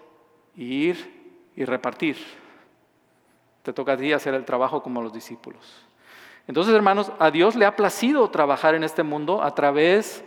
ir 0.55 1.43
y 1.55 1.63
repartir. 1.63 2.17
Te 3.61 3.73
toca 3.73 3.93
a 3.93 3.97
ti 3.97 4.11
hacer 4.11 4.33
el 4.33 4.45
trabajo 4.45 4.81
como 4.81 5.01
los 5.01 5.13
discípulos. 5.13 5.85
Entonces, 6.47 6.73
hermanos, 6.73 7.11
a 7.19 7.31
Dios 7.31 7.55
le 7.55 7.65
ha 7.65 7.75
placido 7.75 8.29
trabajar 8.29 8.75
en 8.75 8.83
este 8.83 9.03
mundo 9.03 9.43
a 9.43 9.53
través 9.53 10.23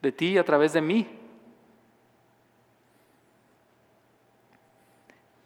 de 0.00 0.12
ti 0.12 0.30
y 0.30 0.38
a 0.38 0.44
través 0.44 0.72
de 0.72 0.80
mí. 0.80 1.08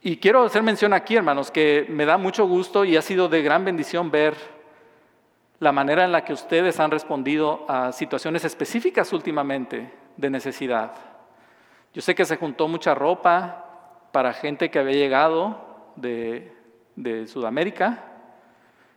Y 0.01 0.17
quiero 0.19 0.45
hacer 0.45 0.63
mención 0.63 0.93
aquí, 0.93 1.17
hermanos, 1.17 1.51
que 1.51 1.87
me 1.89 2.07
da 2.07 2.17
mucho 2.17 2.47
gusto 2.47 2.85
y 2.85 2.97
ha 2.97 3.03
sido 3.03 3.29
de 3.29 3.43
gran 3.43 3.65
bendición 3.65 4.11
ver 4.11 4.37
la 5.59 5.73
manera 5.73 6.05
en 6.05 6.13
la 6.13 6.25
que 6.25 6.33
ustedes 6.33 6.79
han 6.81 6.91
respondido 6.91 7.65
a 7.69 7.93
situaciones 7.93 8.45
específicas 8.45 9.13
últimamente 9.13 9.91
de 10.19 10.29
necesidad. 10.29 10.93
Yo 11.95 12.03
sé 12.03 12.15
que 12.15 12.27
se 12.27 12.37
juntó 12.37 12.69
mucha 12.69 12.95
ropa 12.95 13.65
para 14.13 14.35
gente 14.35 14.71
que 14.71 14.79
había 14.79 14.97
llegado 14.97 15.93
de 15.97 16.59
de 16.99 17.29
Sudamérica 17.29 18.05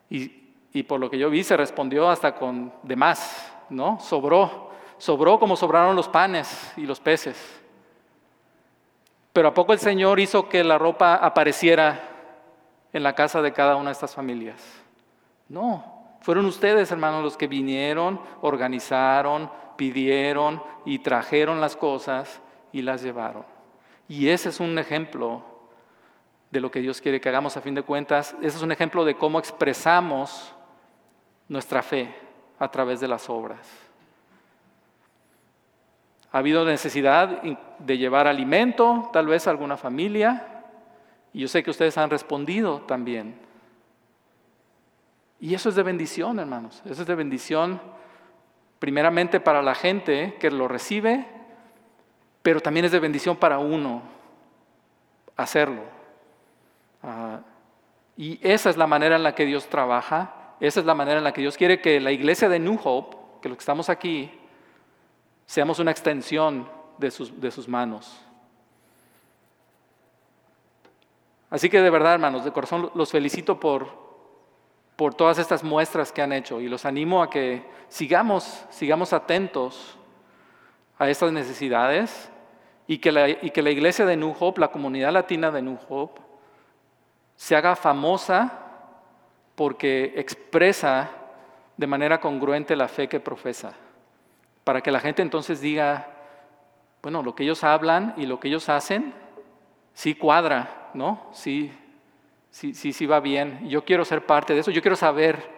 y, 0.09 0.83
por 0.83 0.99
lo 0.99 1.09
que 1.09 1.17
yo 1.17 1.29
vi 1.29 1.43
se 1.43 1.55
respondió 1.55 2.09
hasta 2.09 2.35
con 2.35 2.73
de 2.83 2.95
más, 2.95 3.53
¿no? 3.69 3.99
Sobró, 3.99 4.71
sobró 4.97 5.39
como 5.39 5.55
sobraron 5.55 5.95
los 5.95 6.09
panes 6.09 6.73
y 6.75 6.81
los 6.81 6.99
peces. 6.99 7.61
Pero 9.31 9.49
a 9.49 9.53
poco 9.53 9.71
el 9.71 9.79
Señor 9.79 10.19
hizo 10.19 10.49
que 10.49 10.63
la 10.63 10.77
ropa 10.77 11.15
apareciera 11.15 11.99
en 12.91 13.03
la 13.03 13.13
casa 13.13 13.41
de 13.41 13.53
cada 13.53 13.75
una 13.75 13.89
de 13.89 13.93
estas 13.93 14.15
familias. 14.15 14.61
No, 15.47 16.17
fueron 16.21 16.45
ustedes, 16.45 16.91
hermanos, 16.91 17.23
los 17.23 17.37
que 17.37 17.47
vinieron, 17.47 18.19
organizaron, 18.41 19.49
pidieron 19.81 20.61
y 20.85 20.99
trajeron 20.99 21.59
las 21.59 21.75
cosas 21.75 22.39
y 22.71 22.83
las 22.83 23.01
llevaron. 23.01 23.43
Y 24.07 24.29
ese 24.29 24.49
es 24.49 24.59
un 24.59 24.77
ejemplo 24.77 25.43
de 26.51 26.59
lo 26.59 26.69
que 26.69 26.81
Dios 26.81 27.01
quiere 27.01 27.19
que 27.19 27.29
hagamos 27.29 27.57
a 27.57 27.61
fin 27.61 27.73
de 27.73 27.81
cuentas. 27.81 28.35
Ese 28.43 28.57
es 28.57 28.61
un 28.61 28.71
ejemplo 28.71 29.03
de 29.03 29.15
cómo 29.15 29.39
expresamos 29.39 30.53
nuestra 31.47 31.81
fe 31.81 32.13
a 32.59 32.69
través 32.69 32.99
de 32.99 33.07
las 33.07 33.27
obras. 33.27 33.67
Ha 36.31 36.37
habido 36.37 36.63
necesidad 36.63 37.41
de 37.79 37.97
llevar 37.97 38.27
alimento, 38.27 39.09
tal 39.11 39.25
vez 39.25 39.47
a 39.47 39.49
alguna 39.49 39.77
familia, 39.77 40.63
y 41.33 41.39
yo 41.39 41.47
sé 41.47 41.63
que 41.63 41.71
ustedes 41.71 41.97
han 41.97 42.11
respondido 42.11 42.81
también. 42.81 43.33
Y 45.39 45.55
eso 45.55 45.69
es 45.69 45.75
de 45.75 45.81
bendición, 45.81 46.37
hermanos. 46.37 46.83
Eso 46.85 47.01
es 47.01 47.07
de 47.07 47.15
bendición 47.15 47.81
primeramente 48.81 49.39
para 49.39 49.61
la 49.61 49.75
gente 49.75 50.37
que 50.39 50.49
lo 50.49 50.67
recibe, 50.67 51.27
pero 52.41 52.61
también 52.61 52.83
es 52.83 52.91
de 52.91 52.99
bendición 52.99 53.37
para 53.37 53.59
uno 53.59 54.01
hacerlo. 55.37 55.83
Ah, 57.03 57.41
y 58.17 58.39
esa 58.41 58.71
es 58.71 58.77
la 58.77 58.87
manera 58.87 59.17
en 59.17 59.21
la 59.21 59.35
que 59.35 59.45
Dios 59.45 59.67
trabaja, 59.67 60.55
esa 60.59 60.79
es 60.79 60.85
la 60.87 60.95
manera 60.95 61.19
en 61.19 61.23
la 61.23 61.31
que 61.31 61.41
Dios 61.41 61.57
quiere 61.57 61.79
que 61.79 61.99
la 61.99 62.11
iglesia 62.11 62.49
de 62.49 62.57
New 62.57 62.79
Hope, 62.83 63.17
que 63.39 63.49
los 63.49 63.59
que 63.59 63.61
estamos 63.61 63.87
aquí, 63.87 64.31
seamos 65.45 65.77
una 65.77 65.91
extensión 65.91 66.67
de 66.97 67.11
sus, 67.11 67.39
de 67.39 67.51
sus 67.51 67.67
manos. 67.67 68.19
Así 71.51 71.69
que 71.69 71.79
de 71.81 71.89
verdad, 71.91 72.15
hermanos, 72.15 72.43
de 72.43 72.51
corazón 72.51 72.89
los 72.95 73.11
felicito 73.11 73.59
por, 73.59 74.00
por 75.01 75.15
todas 75.15 75.39
estas 75.39 75.63
muestras 75.63 76.11
que 76.11 76.21
han 76.21 76.31
hecho 76.31 76.61
y 76.61 76.69
los 76.69 76.85
animo 76.85 77.23
a 77.23 77.29
que 77.31 77.65
sigamos, 77.89 78.63
sigamos 78.69 79.13
atentos 79.13 79.97
a 80.99 81.09
estas 81.09 81.31
necesidades 81.31 82.31
y 82.85 82.99
que, 82.99 83.11
la, 83.11 83.27
y 83.27 83.49
que 83.49 83.63
la 83.63 83.71
iglesia 83.71 84.05
de 84.05 84.15
New 84.15 84.35
Hope, 84.39 84.61
la 84.61 84.67
comunidad 84.67 85.11
latina 85.11 85.49
de 85.49 85.63
New 85.63 85.79
Hope, 85.89 86.21
se 87.35 87.55
haga 87.55 87.75
famosa 87.75 88.59
porque 89.55 90.13
expresa 90.17 91.09
de 91.77 91.87
manera 91.87 92.19
congruente 92.19 92.75
la 92.75 92.87
fe 92.87 93.09
que 93.09 93.19
profesa, 93.19 93.73
para 94.63 94.81
que 94.81 94.91
la 94.91 94.99
gente 94.99 95.23
entonces 95.23 95.61
diga, 95.61 96.09
bueno, 97.01 97.23
lo 97.23 97.33
que 97.33 97.41
ellos 97.41 97.63
hablan 97.63 98.13
y 98.17 98.27
lo 98.27 98.39
que 98.39 98.49
ellos 98.49 98.69
hacen, 98.69 99.15
sí 99.95 100.13
cuadra, 100.13 100.91
¿no? 100.93 101.25
Sí, 101.31 101.73
sí, 102.51 102.73
sí 102.73 103.05
va 103.05 103.19
bien. 103.19 103.67
Yo 103.67 103.83
quiero 103.83 104.05
ser 104.05 104.25
parte 104.25 104.53
de 104.53 104.59
eso, 104.59 104.71
yo 104.71 104.81
quiero 104.81 104.95
saber 104.95 105.49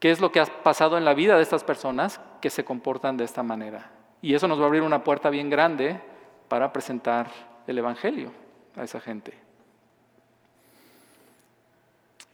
qué 0.00 0.10
es 0.10 0.20
lo 0.20 0.32
que 0.32 0.40
ha 0.40 0.46
pasado 0.46 0.98
en 0.98 1.04
la 1.04 1.14
vida 1.14 1.36
de 1.36 1.42
estas 1.42 1.64
personas 1.64 2.20
que 2.40 2.50
se 2.50 2.64
comportan 2.64 3.16
de 3.16 3.24
esta 3.24 3.42
manera. 3.42 3.90
Y 4.22 4.34
eso 4.34 4.48
nos 4.48 4.58
va 4.58 4.64
a 4.64 4.66
abrir 4.66 4.82
una 4.82 5.04
puerta 5.04 5.30
bien 5.30 5.50
grande 5.50 6.00
para 6.48 6.72
presentar 6.72 7.28
el 7.66 7.78
Evangelio 7.78 8.32
a 8.76 8.82
esa 8.82 9.00
gente. 9.00 9.32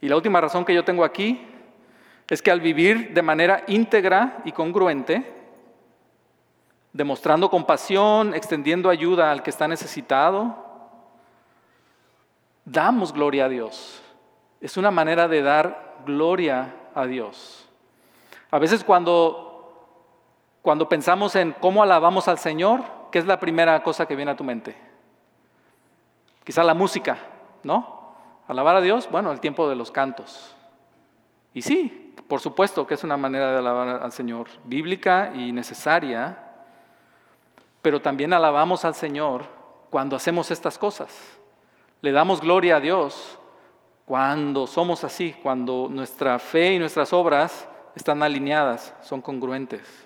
Y 0.01 0.09
la 0.09 0.15
última 0.15 0.41
razón 0.41 0.65
que 0.65 0.73
yo 0.73 0.83
tengo 0.83 1.03
aquí 1.03 1.39
es 2.29 2.41
que 2.41 2.51
al 2.51 2.61
vivir 2.61 3.13
de 3.13 3.21
manera 3.21 3.63
íntegra 3.67 4.41
y 4.43 4.51
congruente, 4.51 5.31
demostrando 6.91 7.49
compasión, 7.49 8.33
extendiendo 8.33 8.89
ayuda 8.89 9.31
al 9.31 9.43
que 9.43 9.49
está 9.49 9.67
necesitado, 9.67 10.72
damos 12.65 13.13
gloria 13.13 13.45
a 13.45 13.49
Dios. 13.49 14.01
Es 14.61 14.77
una 14.77 14.91
manera 14.91 15.27
de 15.27 15.41
dar 15.41 15.97
gloria 16.05 16.75
a 16.95 17.05
Dios. 17.05 17.67
A 18.51 18.59
veces 18.59 18.83
cuando, 18.83 19.87
cuando 20.61 20.87
pensamos 20.87 21.35
en 21.35 21.53
cómo 21.53 21.83
alabamos 21.83 22.27
al 22.27 22.37
Señor, 22.37 22.81
¿qué 23.11 23.19
es 23.19 23.25
la 23.25 23.39
primera 23.39 23.81
cosa 23.83 24.05
que 24.05 24.15
viene 24.15 24.31
a 24.31 24.35
tu 24.35 24.43
mente? 24.43 24.75
Quizá 26.43 26.63
la 26.63 26.73
música, 26.73 27.17
¿no? 27.63 28.13
Alabar 28.47 28.75
a 28.75 28.81
Dios, 28.81 29.09
bueno, 29.09 29.31
el 29.31 29.39
tiempo 29.39 29.69
de 29.69 29.75
los 29.75 29.91
cantos. 29.91 30.55
Y 31.53 31.61
sí, 31.61 32.13
por 32.27 32.41
supuesto 32.41 32.85
que 32.85 32.95
es 32.95 33.03
una 33.03 33.17
manera 33.17 33.51
de 33.51 33.57
alabar 33.57 34.03
al 34.03 34.11
Señor, 34.11 34.47
bíblica 34.65 35.31
y 35.33 35.51
necesaria, 35.51 36.37
pero 37.81 38.01
también 38.01 38.33
alabamos 38.33 38.85
al 38.85 38.95
Señor 38.95 39.45
cuando 39.89 40.15
hacemos 40.15 40.51
estas 40.51 40.77
cosas. 40.77 41.37
Le 42.03 42.11
damos 42.11 42.41
gloria 42.41 42.75
a 42.75 42.79
Dios 42.81 43.39
cuando 44.05 44.67
somos 44.67 45.05
así, 45.05 45.33
cuando 45.41 45.87
nuestra 45.89 46.37
fe 46.37 46.73
y 46.73 46.77
nuestras 46.77 47.13
obras 47.13 47.65
están 47.95 48.21
alineadas, 48.21 48.93
son 49.01 49.21
congruentes. 49.21 50.05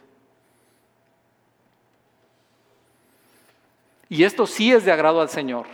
Y 4.09 4.23
esto 4.23 4.45
sí 4.45 4.71
es 4.71 4.85
de 4.85 4.91
agrado 4.91 5.21
al 5.21 5.29
Señor. 5.29 5.65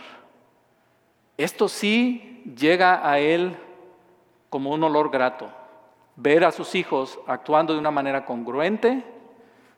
Esto 1.36 1.68
sí 1.68 2.42
llega 2.56 3.06
a 3.06 3.18
él 3.18 3.54
como 4.48 4.70
un 4.70 4.82
olor 4.82 5.10
grato. 5.10 5.50
Ver 6.16 6.44
a 6.44 6.52
sus 6.52 6.74
hijos 6.74 7.18
actuando 7.26 7.74
de 7.74 7.80
una 7.80 7.90
manera 7.90 8.24
congruente, 8.24 9.04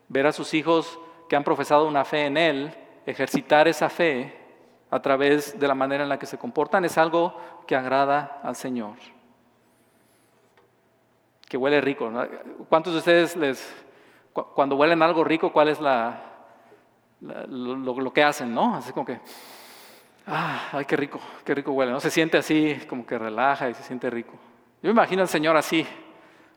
ver 0.07 0.27
a 0.27 0.31
sus 0.31 0.53
hijos 0.53 0.97
que 1.27 1.35
han 1.35 1.43
profesado 1.43 1.85
una 1.89 2.05
fe 2.05 2.25
en 2.25 2.37
él, 2.37 2.73
ejercitar 3.05 3.67
esa 3.67 3.89
fe 3.89 4.46
a 4.89 5.01
través 5.01 5.59
de 5.59 5.67
la 5.67 5.75
manera 5.75 6.03
en 6.03 6.09
la 6.09 6.19
que 6.19 6.25
se 6.25 6.37
comportan, 6.37 6.85
es 6.85 6.97
algo 6.97 7.35
que 7.65 7.75
agrada 7.75 8.39
al 8.43 8.55
Señor. 8.55 8.95
Que 11.47 11.57
huele 11.57 11.81
rico. 11.81 12.11
¿Cuántos 12.69 12.93
de 12.93 12.99
ustedes 12.99 13.35
les, 13.35 13.85
cuando 14.33 14.75
huelen 14.75 15.01
algo 15.01 15.23
rico, 15.23 15.51
cuál 15.51 15.69
es 15.69 15.79
la, 15.79 16.21
lo, 17.21 18.13
que 18.13 18.23
hacen, 18.23 18.53
no? 18.53 18.75
Así 18.75 18.91
como 18.91 19.05
que 19.05 19.19
ah, 20.27 20.69
ay, 20.73 20.85
qué 20.85 20.95
rico, 20.95 21.19
qué 21.43 21.55
rico 21.55 21.71
huele. 21.71 21.91
No 21.91 21.99
se 21.99 22.11
siente 22.11 22.37
así, 22.37 22.79
como 22.87 23.05
que 23.05 23.17
relaja 23.17 23.69
y 23.69 23.73
se 23.73 23.83
siente 23.83 24.09
rico. 24.09 24.33
Yo 24.81 24.89
me 24.89 24.91
imagino 24.91 25.21
al 25.21 25.27
Señor 25.27 25.57
así, 25.57 25.85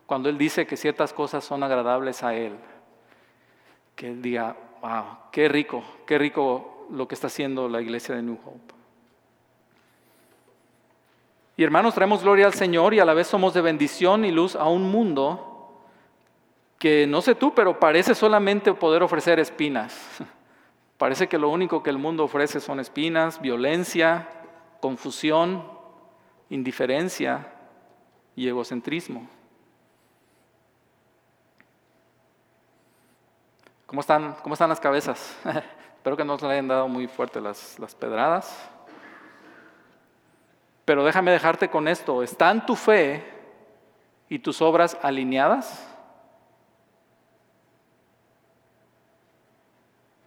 cuando 0.05 0.29
Él 0.29 0.37
dice 0.37 0.67
que 0.67 0.77
ciertas 0.77 1.13
cosas 1.13 1.43
son 1.43 1.63
agradables 1.63 2.23
a 2.23 2.35
Él. 2.35 2.57
Que 3.95 4.09
Él 4.09 4.21
diga, 4.21 4.55
wow, 4.81 5.05
qué 5.31 5.47
rico, 5.47 5.83
qué 6.05 6.17
rico 6.17 6.80
lo 6.89 7.07
que 7.07 7.15
está 7.15 7.27
haciendo 7.27 7.69
la 7.69 7.81
iglesia 7.81 8.15
de 8.15 8.21
New 8.21 8.39
Hope. 8.45 8.73
Y 11.57 11.63
hermanos, 11.63 11.93
traemos 11.93 12.23
gloria 12.23 12.47
al 12.47 12.53
Señor 12.53 12.93
y 12.93 12.99
a 12.99 13.05
la 13.05 13.13
vez 13.13 13.27
somos 13.27 13.53
de 13.53 13.61
bendición 13.61 14.25
y 14.25 14.31
luz 14.31 14.55
a 14.55 14.65
un 14.65 14.89
mundo 14.89 15.51
que 16.79 17.05
no 17.05 17.21
sé 17.21 17.35
tú, 17.35 17.53
pero 17.53 17.79
parece 17.79 18.15
solamente 18.15 18.73
poder 18.73 19.03
ofrecer 19.03 19.39
espinas. 19.39 19.95
Parece 20.97 21.27
que 21.27 21.39
lo 21.39 21.49
único 21.49 21.81
que 21.81 21.89
el 21.89 21.97
mundo 21.97 22.23
ofrece 22.23 22.59
son 22.59 22.79
espinas, 22.79 23.41
violencia, 23.41 24.29
confusión, 24.79 25.63
indiferencia 26.49 27.51
y 28.35 28.47
egocentrismo. 28.47 29.27
¿Cómo 33.87 34.01
están, 34.01 34.35
cómo 34.43 34.53
están 34.53 34.69
las 34.69 34.79
cabezas? 34.79 35.37
Espero 36.01 36.17
que 36.17 36.25
no 36.25 36.35
le 36.35 36.47
hayan 36.47 36.67
dado 36.67 36.87
muy 36.87 37.05
fuerte 37.05 37.39
las, 37.39 37.77
pedradas. 37.99 38.57
Pero 40.83 41.05
déjame 41.05 41.29
dejarte 41.29 41.69
con 41.69 41.87
esto. 41.87 42.23
¿Están 42.23 42.65
tu 42.65 42.75
fe 42.75 43.23
y 44.27 44.39
tus 44.39 44.63
obras 44.63 44.97
alineadas? 45.03 45.87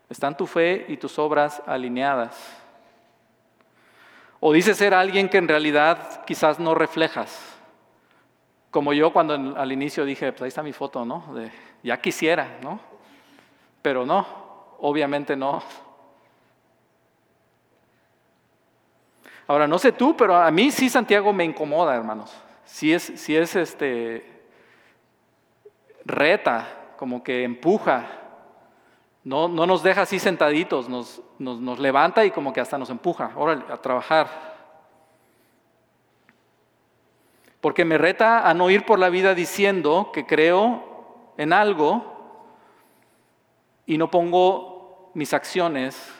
¿Están 0.08 0.36
tu 0.36 0.46
fe 0.46 0.86
y 0.86 0.96
tus 0.96 1.18
obras 1.18 1.60
alineadas? 1.66 2.56
¿O 4.38 4.52
dices 4.52 4.76
ser 4.76 4.94
alguien 4.94 5.28
que 5.28 5.38
en 5.38 5.48
realidad 5.48 6.24
quizás 6.24 6.60
no 6.60 6.76
reflejas? 6.76 7.36
Como 8.70 8.92
yo 8.92 9.12
cuando 9.12 9.56
al 9.56 9.72
inicio 9.72 10.04
dije, 10.04 10.30
pues 10.30 10.42
ahí 10.42 10.48
está 10.48 10.62
mi 10.62 10.72
foto, 10.72 11.04
¿no? 11.04 11.34
Ya 11.82 12.00
quisiera, 12.00 12.60
¿no? 12.62 12.78
Pero 13.82 14.06
no, 14.06 14.43
obviamente 14.86 15.34
no. 15.34 15.62
Ahora, 19.46 19.66
no 19.66 19.78
sé 19.78 19.92
tú, 19.92 20.16
pero 20.16 20.36
a 20.36 20.50
mí 20.50 20.70
sí 20.70 20.90
Santiago 20.90 21.32
me 21.32 21.44
incomoda, 21.44 21.96
hermanos. 21.96 22.34
Si 22.64 22.92
es, 22.92 23.02
si 23.02 23.36
es 23.36 23.56
este, 23.56 24.46
reta, 26.04 26.66
como 26.96 27.22
que 27.22 27.44
empuja 27.44 28.20
no, 29.24 29.48
nos 29.48 29.82
deja 29.82 30.02
así 30.02 30.18
sentaditos, 30.18 30.90
nos, 30.90 31.22
nos, 31.38 31.78
levanta 31.78 32.26
y 32.26 32.30
como 32.30 32.52
que 32.52 32.60
hasta 32.60 32.76
nos 32.76 32.90
empuja, 32.90 33.32
órale, 33.36 33.64
a 33.70 33.78
trabajar. 33.78 34.28
Porque 37.62 37.86
me 37.86 37.96
reta 37.96 38.46
a 38.46 38.52
no 38.52 38.68
ir 38.68 38.84
por 38.84 38.98
la 38.98 39.08
vida 39.08 39.34
diciendo 39.34 40.10
que 40.12 40.26
creo 40.26 41.32
en 41.38 41.54
algo 41.54 42.04
y 43.86 43.96
no 43.96 44.10
pongo 44.10 44.73
mis 45.14 45.32
acciones 45.32 46.12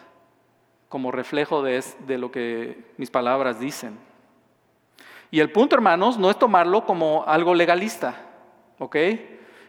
como 0.88 1.10
reflejo 1.10 1.62
de, 1.62 1.84
de 2.06 2.18
lo 2.18 2.30
que 2.30 2.92
mis 2.96 3.10
palabras 3.10 3.60
dicen. 3.60 3.98
Y 5.30 5.40
el 5.40 5.50
punto, 5.50 5.74
hermanos, 5.74 6.16
no 6.18 6.30
es 6.30 6.38
tomarlo 6.38 6.86
como 6.86 7.24
algo 7.26 7.54
legalista, 7.54 8.14
¿ok? 8.78 8.96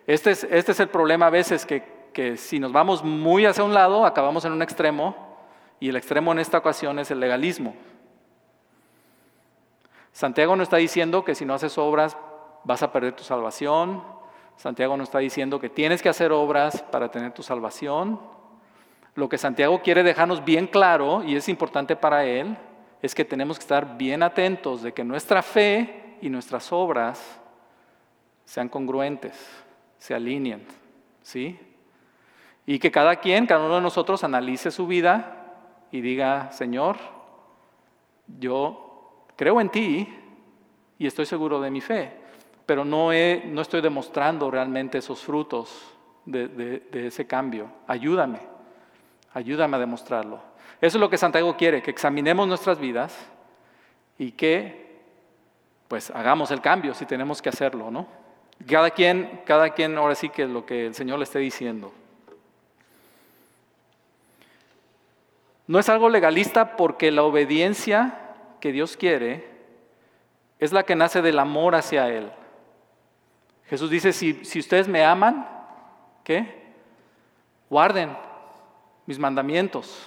Este 0.08 0.32
es, 0.32 0.44
este 0.44 0.72
es 0.72 0.80
el 0.80 0.90
problema 0.90 1.28
a 1.28 1.32
veces 1.32 1.66
que 1.66 1.96
que 2.16 2.38
si 2.38 2.60
nos 2.60 2.72
vamos 2.72 3.04
muy 3.04 3.46
hacia 3.46 3.66
un 3.66 3.74
lado, 3.74 4.06
acabamos 4.06 4.46
en 4.46 4.54
un 4.54 4.62
extremo, 4.62 5.36
y 5.82 5.90
el 5.90 5.98
extremo 5.98 6.32
en 6.32 6.40
esta 6.40 6.58
ocasión 6.58 6.98
es 6.98 7.12
el 7.12 7.20
legalismo. 7.20 7.76
Santiago 10.14 10.56
no 10.56 10.64
está 10.64 10.78
diciendo 10.78 11.26
que 11.26 11.36
si 11.36 11.44
no 11.44 11.54
haces 11.54 11.78
obras 11.78 12.18
vas 12.64 12.82
a 12.82 12.94
perder 12.94 13.18
tu 13.18 13.26
salvación. 13.26 14.02
Santiago 14.56 14.96
no 14.96 15.04
está 15.04 15.20
diciendo 15.20 15.60
que 15.60 15.70
tienes 15.70 16.02
que 16.02 16.08
hacer 16.08 16.32
obras 16.32 16.82
para 16.84 17.12
tener 17.12 17.34
tu 17.34 17.44
salvación. 17.44 18.22
Lo 19.16 19.30
que 19.30 19.38
Santiago 19.38 19.82
quiere 19.82 20.04
dejarnos 20.04 20.44
bien 20.44 20.68
claro, 20.68 21.24
y 21.24 21.36
es 21.36 21.48
importante 21.48 21.96
para 21.96 22.26
él, 22.26 22.58
es 23.02 23.16
que 23.16 23.24
tenemos 23.24 23.58
que 23.58 23.64
estar 23.64 23.98
bien 23.98 24.22
atentos 24.22 24.82
de 24.82 24.94
que 24.94 25.06
nuestra 25.06 25.42
fe 25.42 26.18
y 26.22 26.30
nuestras 26.30 26.72
obras 26.74 27.40
sean 28.44 28.68
congruentes, 28.68 29.36
se 29.98 30.14
alineen, 30.14 30.66
¿sí? 31.22 31.58
Y 32.66 32.78
que 32.78 32.92
cada 32.92 33.16
quien, 33.16 33.46
cada 33.46 33.66
uno 33.66 33.76
de 33.76 33.82
nosotros 33.82 34.24
analice 34.24 34.70
su 34.70 34.86
vida 34.86 35.54
y 35.92 36.02
diga, 36.02 36.52
Señor, 36.52 36.98
yo 38.40 39.26
creo 39.36 39.62
en 39.62 39.70
ti 39.70 40.14
y 40.98 41.08
estoy 41.08 41.26
seguro 41.26 41.62
de 41.62 41.72
mi 41.72 41.80
fe, 41.80 42.12
pero 42.66 42.84
no, 42.84 43.12
estoy 43.14 43.82
demostrando 43.82 44.52
realmente 44.52 44.98
esos 44.98 45.22
frutos 45.22 45.96
de 46.26 46.82
ese 46.92 47.28
cambio. 47.28 47.70
Ayúdame, 47.88 48.55
ayúdame 49.36 49.76
a 49.76 49.80
demostrarlo. 49.80 50.40
Eso 50.82 50.98
es 50.98 51.02
lo 51.02 51.10
que 51.10 51.18
Santiago 51.18 51.56
quiere, 51.56 51.84
que 51.84 51.92
examinemos 51.92 52.48
nuestras 52.48 52.80
vidas 52.80 53.16
y 54.18 54.32
que 54.32 54.86
pues 55.88 56.10
hagamos 56.10 56.50
el 56.52 56.62
cambio 56.62 56.94
si 56.96 57.06
tenemos 57.06 57.42
que 57.42 57.50
hacerlo, 57.50 57.92
¿no? 57.92 58.08
Cada 58.68 58.90
quien, 58.90 59.42
cada 59.46 59.70
quien 59.72 59.98
ahora 59.98 60.16
sí 60.16 60.30
que 60.30 60.44
es 60.44 60.50
lo 60.50 60.66
que 60.66 60.88
el 60.88 60.96
Señor 60.96 61.20
le 61.20 61.26
esté 61.26 61.40
diciendo. 61.40 61.94
No 65.68 65.80
es 65.80 65.90
algo 65.90 66.10
legalista 66.10 66.78
porque 66.78 67.12
la 67.12 67.24
obediencia 67.24 68.34
que 68.62 68.72
Dios 68.72 68.96
quiere 68.96 69.48
es 70.60 70.72
la 70.72 70.84
que 70.84 70.96
nace 70.96 71.22
del 71.22 71.40
amor 71.40 71.76
hacia 71.76 72.08
Él. 72.08 72.32
Jesús 73.68 73.90
dice, 73.90 74.14
si, 74.14 74.46
si 74.46 74.60
ustedes 74.60 74.88
me 74.88 75.04
aman, 75.04 75.46
¿qué? 76.24 76.64
Guarden 77.70 78.25
mis 79.06 79.20
mandamientos. 79.20 80.06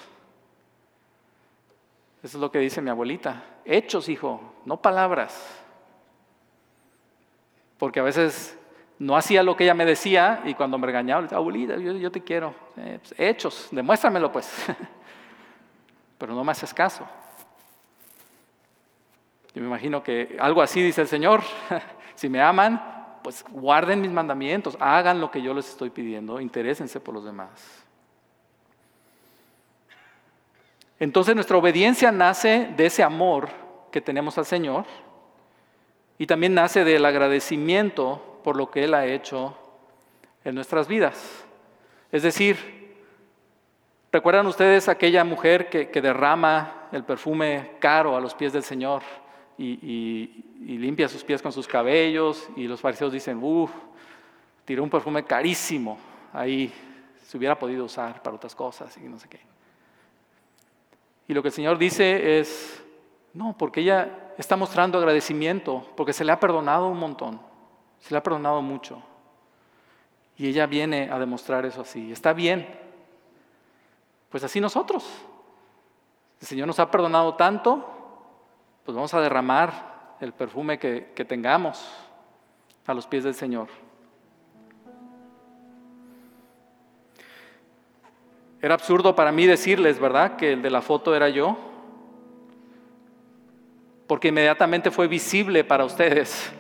Eso 2.23 2.37
es 2.37 2.41
lo 2.41 2.51
que 2.51 2.59
dice 2.59 2.83
mi 2.83 2.91
abuelita. 2.91 3.45
Hechos, 3.65 4.09
hijo, 4.09 4.41
no 4.65 4.81
palabras. 4.81 5.65
Porque 7.79 8.01
a 8.01 8.03
veces 8.03 8.59
no 8.99 9.17
hacía 9.17 9.43
lo 9.43 9.57
que 9.57 9.65
ella 9.65 9.75
me 9.75 9.85
decía 9.85 10.43
y 10.45 10.55
cuando 10.55 10.79
me 10.79 10.87
regañaba, 10.87 11.21
le 11.21 11.27
decía, 11.27 11.39
abuelita, 11.39 11.77
yo, 11.77 12.11
te 12.11 12.23
quiero. 12.23 12.55
Eh, 12.77 12.99
pues, 13.01 13.15
hechos, 13.19 13.69
demuéstramelo 13.71 14.33
pues. 14.33 14.53
pero 16.19 16.35
no 16.35 16.43
me 16.43 16.51
haces 16.51 16.75
caso. 16.75 17.07
Yo 19.55 19.63
me 19.63 19.69
imagino 19.69 20.03
que 20.03 20.37
algo 20.41 20.61
así 20.61 20.83
dice 20.83 21.03
el 21.03 21.09
Señor, 21.09 21.43
si 22.17 22.29
me 22.29 22.43
aman, 22.43 23.19
pues 23.23 23.45
guarden 23.51 24.01
mis 24.01 24.11
mandamientos, 24.11 24.77
hagan 24.81 25.21
lo 25.21 25.31
que 25.31 25.41
yo 25.41 25.55
les 25.55 25.69
estoy 25.69 25.91
pidiendo, 25.91 26.41
interésense 26.41 27.01
por 27.01 27.15
los 27.15 27.25
demás. 27.25 27.85
Entonces 31.01 31.35
nuestra 31.35 31.57
obediencia 31.57 32.11
nace 32.13 32.69
de 32.77 32.87
ese 32.87 33.03
amor 33.03 33.49
que 33.91 34.01
tenemos 34.01 34.37
al 34.39 34.47
Señor 34.47 34.85
y 36.19 36.27
también 36.27 36.55
nace 36.55 36.85
del 36.85 37.05
agradecimiento 37.05 38.41
por 38.43 38.57
lo 38.57 38.71
que 38.71 38.85
Él 38.85 38.95
ha 38.95 39.07
hecho 39.07 39.57
en 40.45 40.55
nuestras 40.55 40.89
vidas. 40.89 41.45
Es 42.11 42.23
decir, 42.23 42.79
¿Recuerdan 44.11 44.47
ustedes 44.47 44.89
aquella 44.89 45.23
mujer 45.23 45.69
que, 45.69 46.01
derrama 46.01 46.89
el 46.93 47.05
perfume 47.05 47.73
caro 47.79 48.17
a 48.17 48.21
los 48.21 48.35
pies 48.35 48.55
del 48.55 48.63
Señor 48.63 49.03
y, 49.59 50.45
limpia 50.61 51.09
sus 51.09 51.23
pies 51.23 51.43
con 51.43 51.53
sus 51.53 51.69
cabellos? 51.69 52.49
Y 52.57 52.67
los 52.67 52.81
fariseos 52.81 53.13
dicen, 53.13 53.39
uff, 53.43 53.71
tiró 54.65 54.83
un 54.83 54.89
perfume 54.89 55.25
carísimo 55.25 55.99
ahí, 56.33 56.73
se 57.23 57.37
hubiera 57.37 57.59
podido 57.59 57.85
usar 57.85 58.23
para 58.23 58.37
otras 58.37 58.55
cosas 58.55 58.97
y 58.97 59.01
no 59.01 59.19
sé 59.19 59.29
qué. 59.29 59.41
Y 61.29 61.35
lo 61.35 61.43
que 61.43 61.49
el 61.49 61.55
Señor 61.55 61.79
dice 61.79 62.41
es, 62.41 62.83
no, 63.35 63.55
porque 63.57 63.81
ella 63.81 64.33
está 64.39 64.57
mostrando 64.57 64.99
agradecimiento, 64.99 65.87
porque 65.97 66.13
se 66.13 66.25
le 66.25 66.33
ha 66.33 66.41
perdonado 66.41 66.89
un 66.89 66.99
montón, 66.99 67.41
se 68.01 68.13
le 68.13 68.19
ha 68.19 68.23
perdonado 68.23 68.63
mucho. 68.63 69.03
Y 70.37 70.49
ella 70.49 70.67
viene 70.67 71.11
a 71.11 71.19
demostrar 71.19 71.67
eso 71.67 71.83
así. 71.83 72.11
Está 72.11 72.33
bien, 72.33 72.67
pues 74.31 74.43
así 74.43 74.61
nosotros. 74.61 75.07
El 76.41 76.47
Señor 76.47 76.67
nos 76.67 76.79
ha 76.79 76.91
perdonado 76.91 77.35
tanto, 77.35 77.87
pues 78.85 78.95
vamos 78.95 79.13
a 79.13 79.21
derramar 79.21 80.17
el 80.21 80.33
perfume 80.33 80.79
que, 80.79 81.25
tengamos 81.29 81.93
a 82.87 82.95
los 82.95 83.07
pies 83.07 83.25
del 83.25 83.35
Señor. 83.35 83.69
Era 88.61 88.75
absurdo 88.75 89.15
para 89.15 89.33
mí 89.33 89.47
decirles, 89.47 90.01
¿verdad?, 90.01 90.37
que 90.37 90.53
el 90.53 90.63
de 90.63 90.71
la 90.71 90.83
foto 90.83 91.15
era 91.15 91.29
yo, 91.29 91.57
porque 94.07 94.29
inmediatamente 94.29 94.91
fue 94.91 95.07
visible 95.07 95.65
para 95.65 95.85
ustedes. 95.85 96.53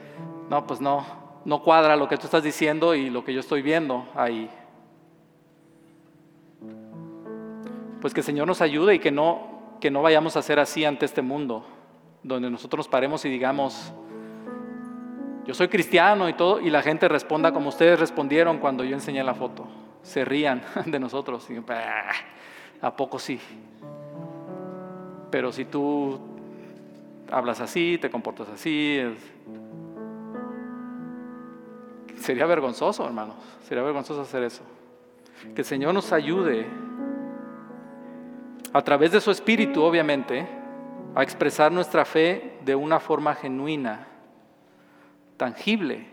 No, 0.51 0.67
pues 0.67 0.81
no, 0.81 1.05
no 1.45 1.63
cuadra 1.63 1.97
lo 1.97 2.09
que 2.09 2.17
tú 2.17 2.27
estás 2.27 2.43
diciendo 2.43 2.95
y 2.95 3.11
lo 3.11 3.25
que 3.25 3.35
yo 3.35 3.41
estoy 3.41 3.63
viendo 3.63 4.07
ahí. 4.15 4.51
pues 8.01 8.15
que 8.15 8.21
el 8.21 8.25
Señor 8.27 8.47
nos 8.47 8.61
ayude 8.61 8.95
y 8.95 8.99
que 8.99 9.11
no, 9.11 9.77
que 9.81 9.91
no 9.91 10.03
vayamos 10.03 10.37
a 10.37 10.43
ser 10.43 10.59
así 10.59 10.85
ante 10.85 11.05
este 11.05 11.23
mundo, 11.23 11.65
donde 12.23 12.51
nosotros 12.51 12.87
nos 12.87 12.89
paremos 12.89 13.25
y 13.25 13.29
digamos, 13.29 13.93
yo 15.47 15.55
soy 15.55 15.69
cristiano 15.69 16.29
y 16.29 16.35
todo, 16.35 16.61
y 16.61 16.71
la 16.71 16.83
gente 16.83 17.09
responda 17.09 17.53
como 17.53 17.69
ustedes 17.69 17.99
respondieron 17.99 18.59
cuando 18.59 18.85
yo 18.85 18.95
enseñé 18.95 19.23
la 19.25 19.35
foto. 19.35 19.67
Se 20.03 20.25
rían 20.25 20.63
de 20.87 20.99
nosotros. 20.99 21.49
Y, 21.51 21.63
¿A 22.81 22.97
poco 22.97 23.19
sí? 23.19 23.41
Pero 25.31 25.53
si 25.53 25.65
tú 25.65 26.19
hablas 27.31 27.61
así, 27.61 27.99
te 28.01 28.11
comportas 28.11 28.49
así, 28.49 29.01
sería 32.17 32.47
vergonzoso, 32.47 33.05
hermanos. 33.05 33.37
Sería 33.67 33.83
vergonzoso 33.83 34.23
hacer 34.23 34.43
eso. 34.43 34.63
Que 35.55 35.61
el 35.61 35.67
Señor 35.67 35.95
nos 35.95 36.13
ayude 36.13 36.67
a 38.73 38.83
través 38.83 39.13
de 39.13 39.21
su 39.21 39.31
espíritu, 39.31 39.83
obviamente, 39.83 40.47
a 41.15 41.23
expresar 41.23 41.73
nuestra 41.73 42.05
fe 42.05 42.59
de 42.65 42.75
una 42.75 43.01
forma 43.01 43.35
genuina, 43.35 44.07
tangible, 45.37 46.07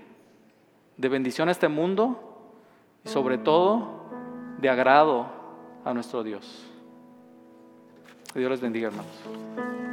de 0.98 1.10
bendición 1.10 1.50
a 1.50 1.52
este 1.52 1.68
mundo 1.68 2.25
y 3.06 3.10
sobre 3.10 3.38
todo 3.38 3.88
de 4.58 4.70
agrado 4.70 5.28
a 5.84 5.94
nuestro 5.94 6.24
Dios. 6.24 6.66
Que 8.34 8.40
Dios 8.40 8.52
les 8.52 8.62
bendiga, 8.62 8.88
hermanos. 8.88 9.85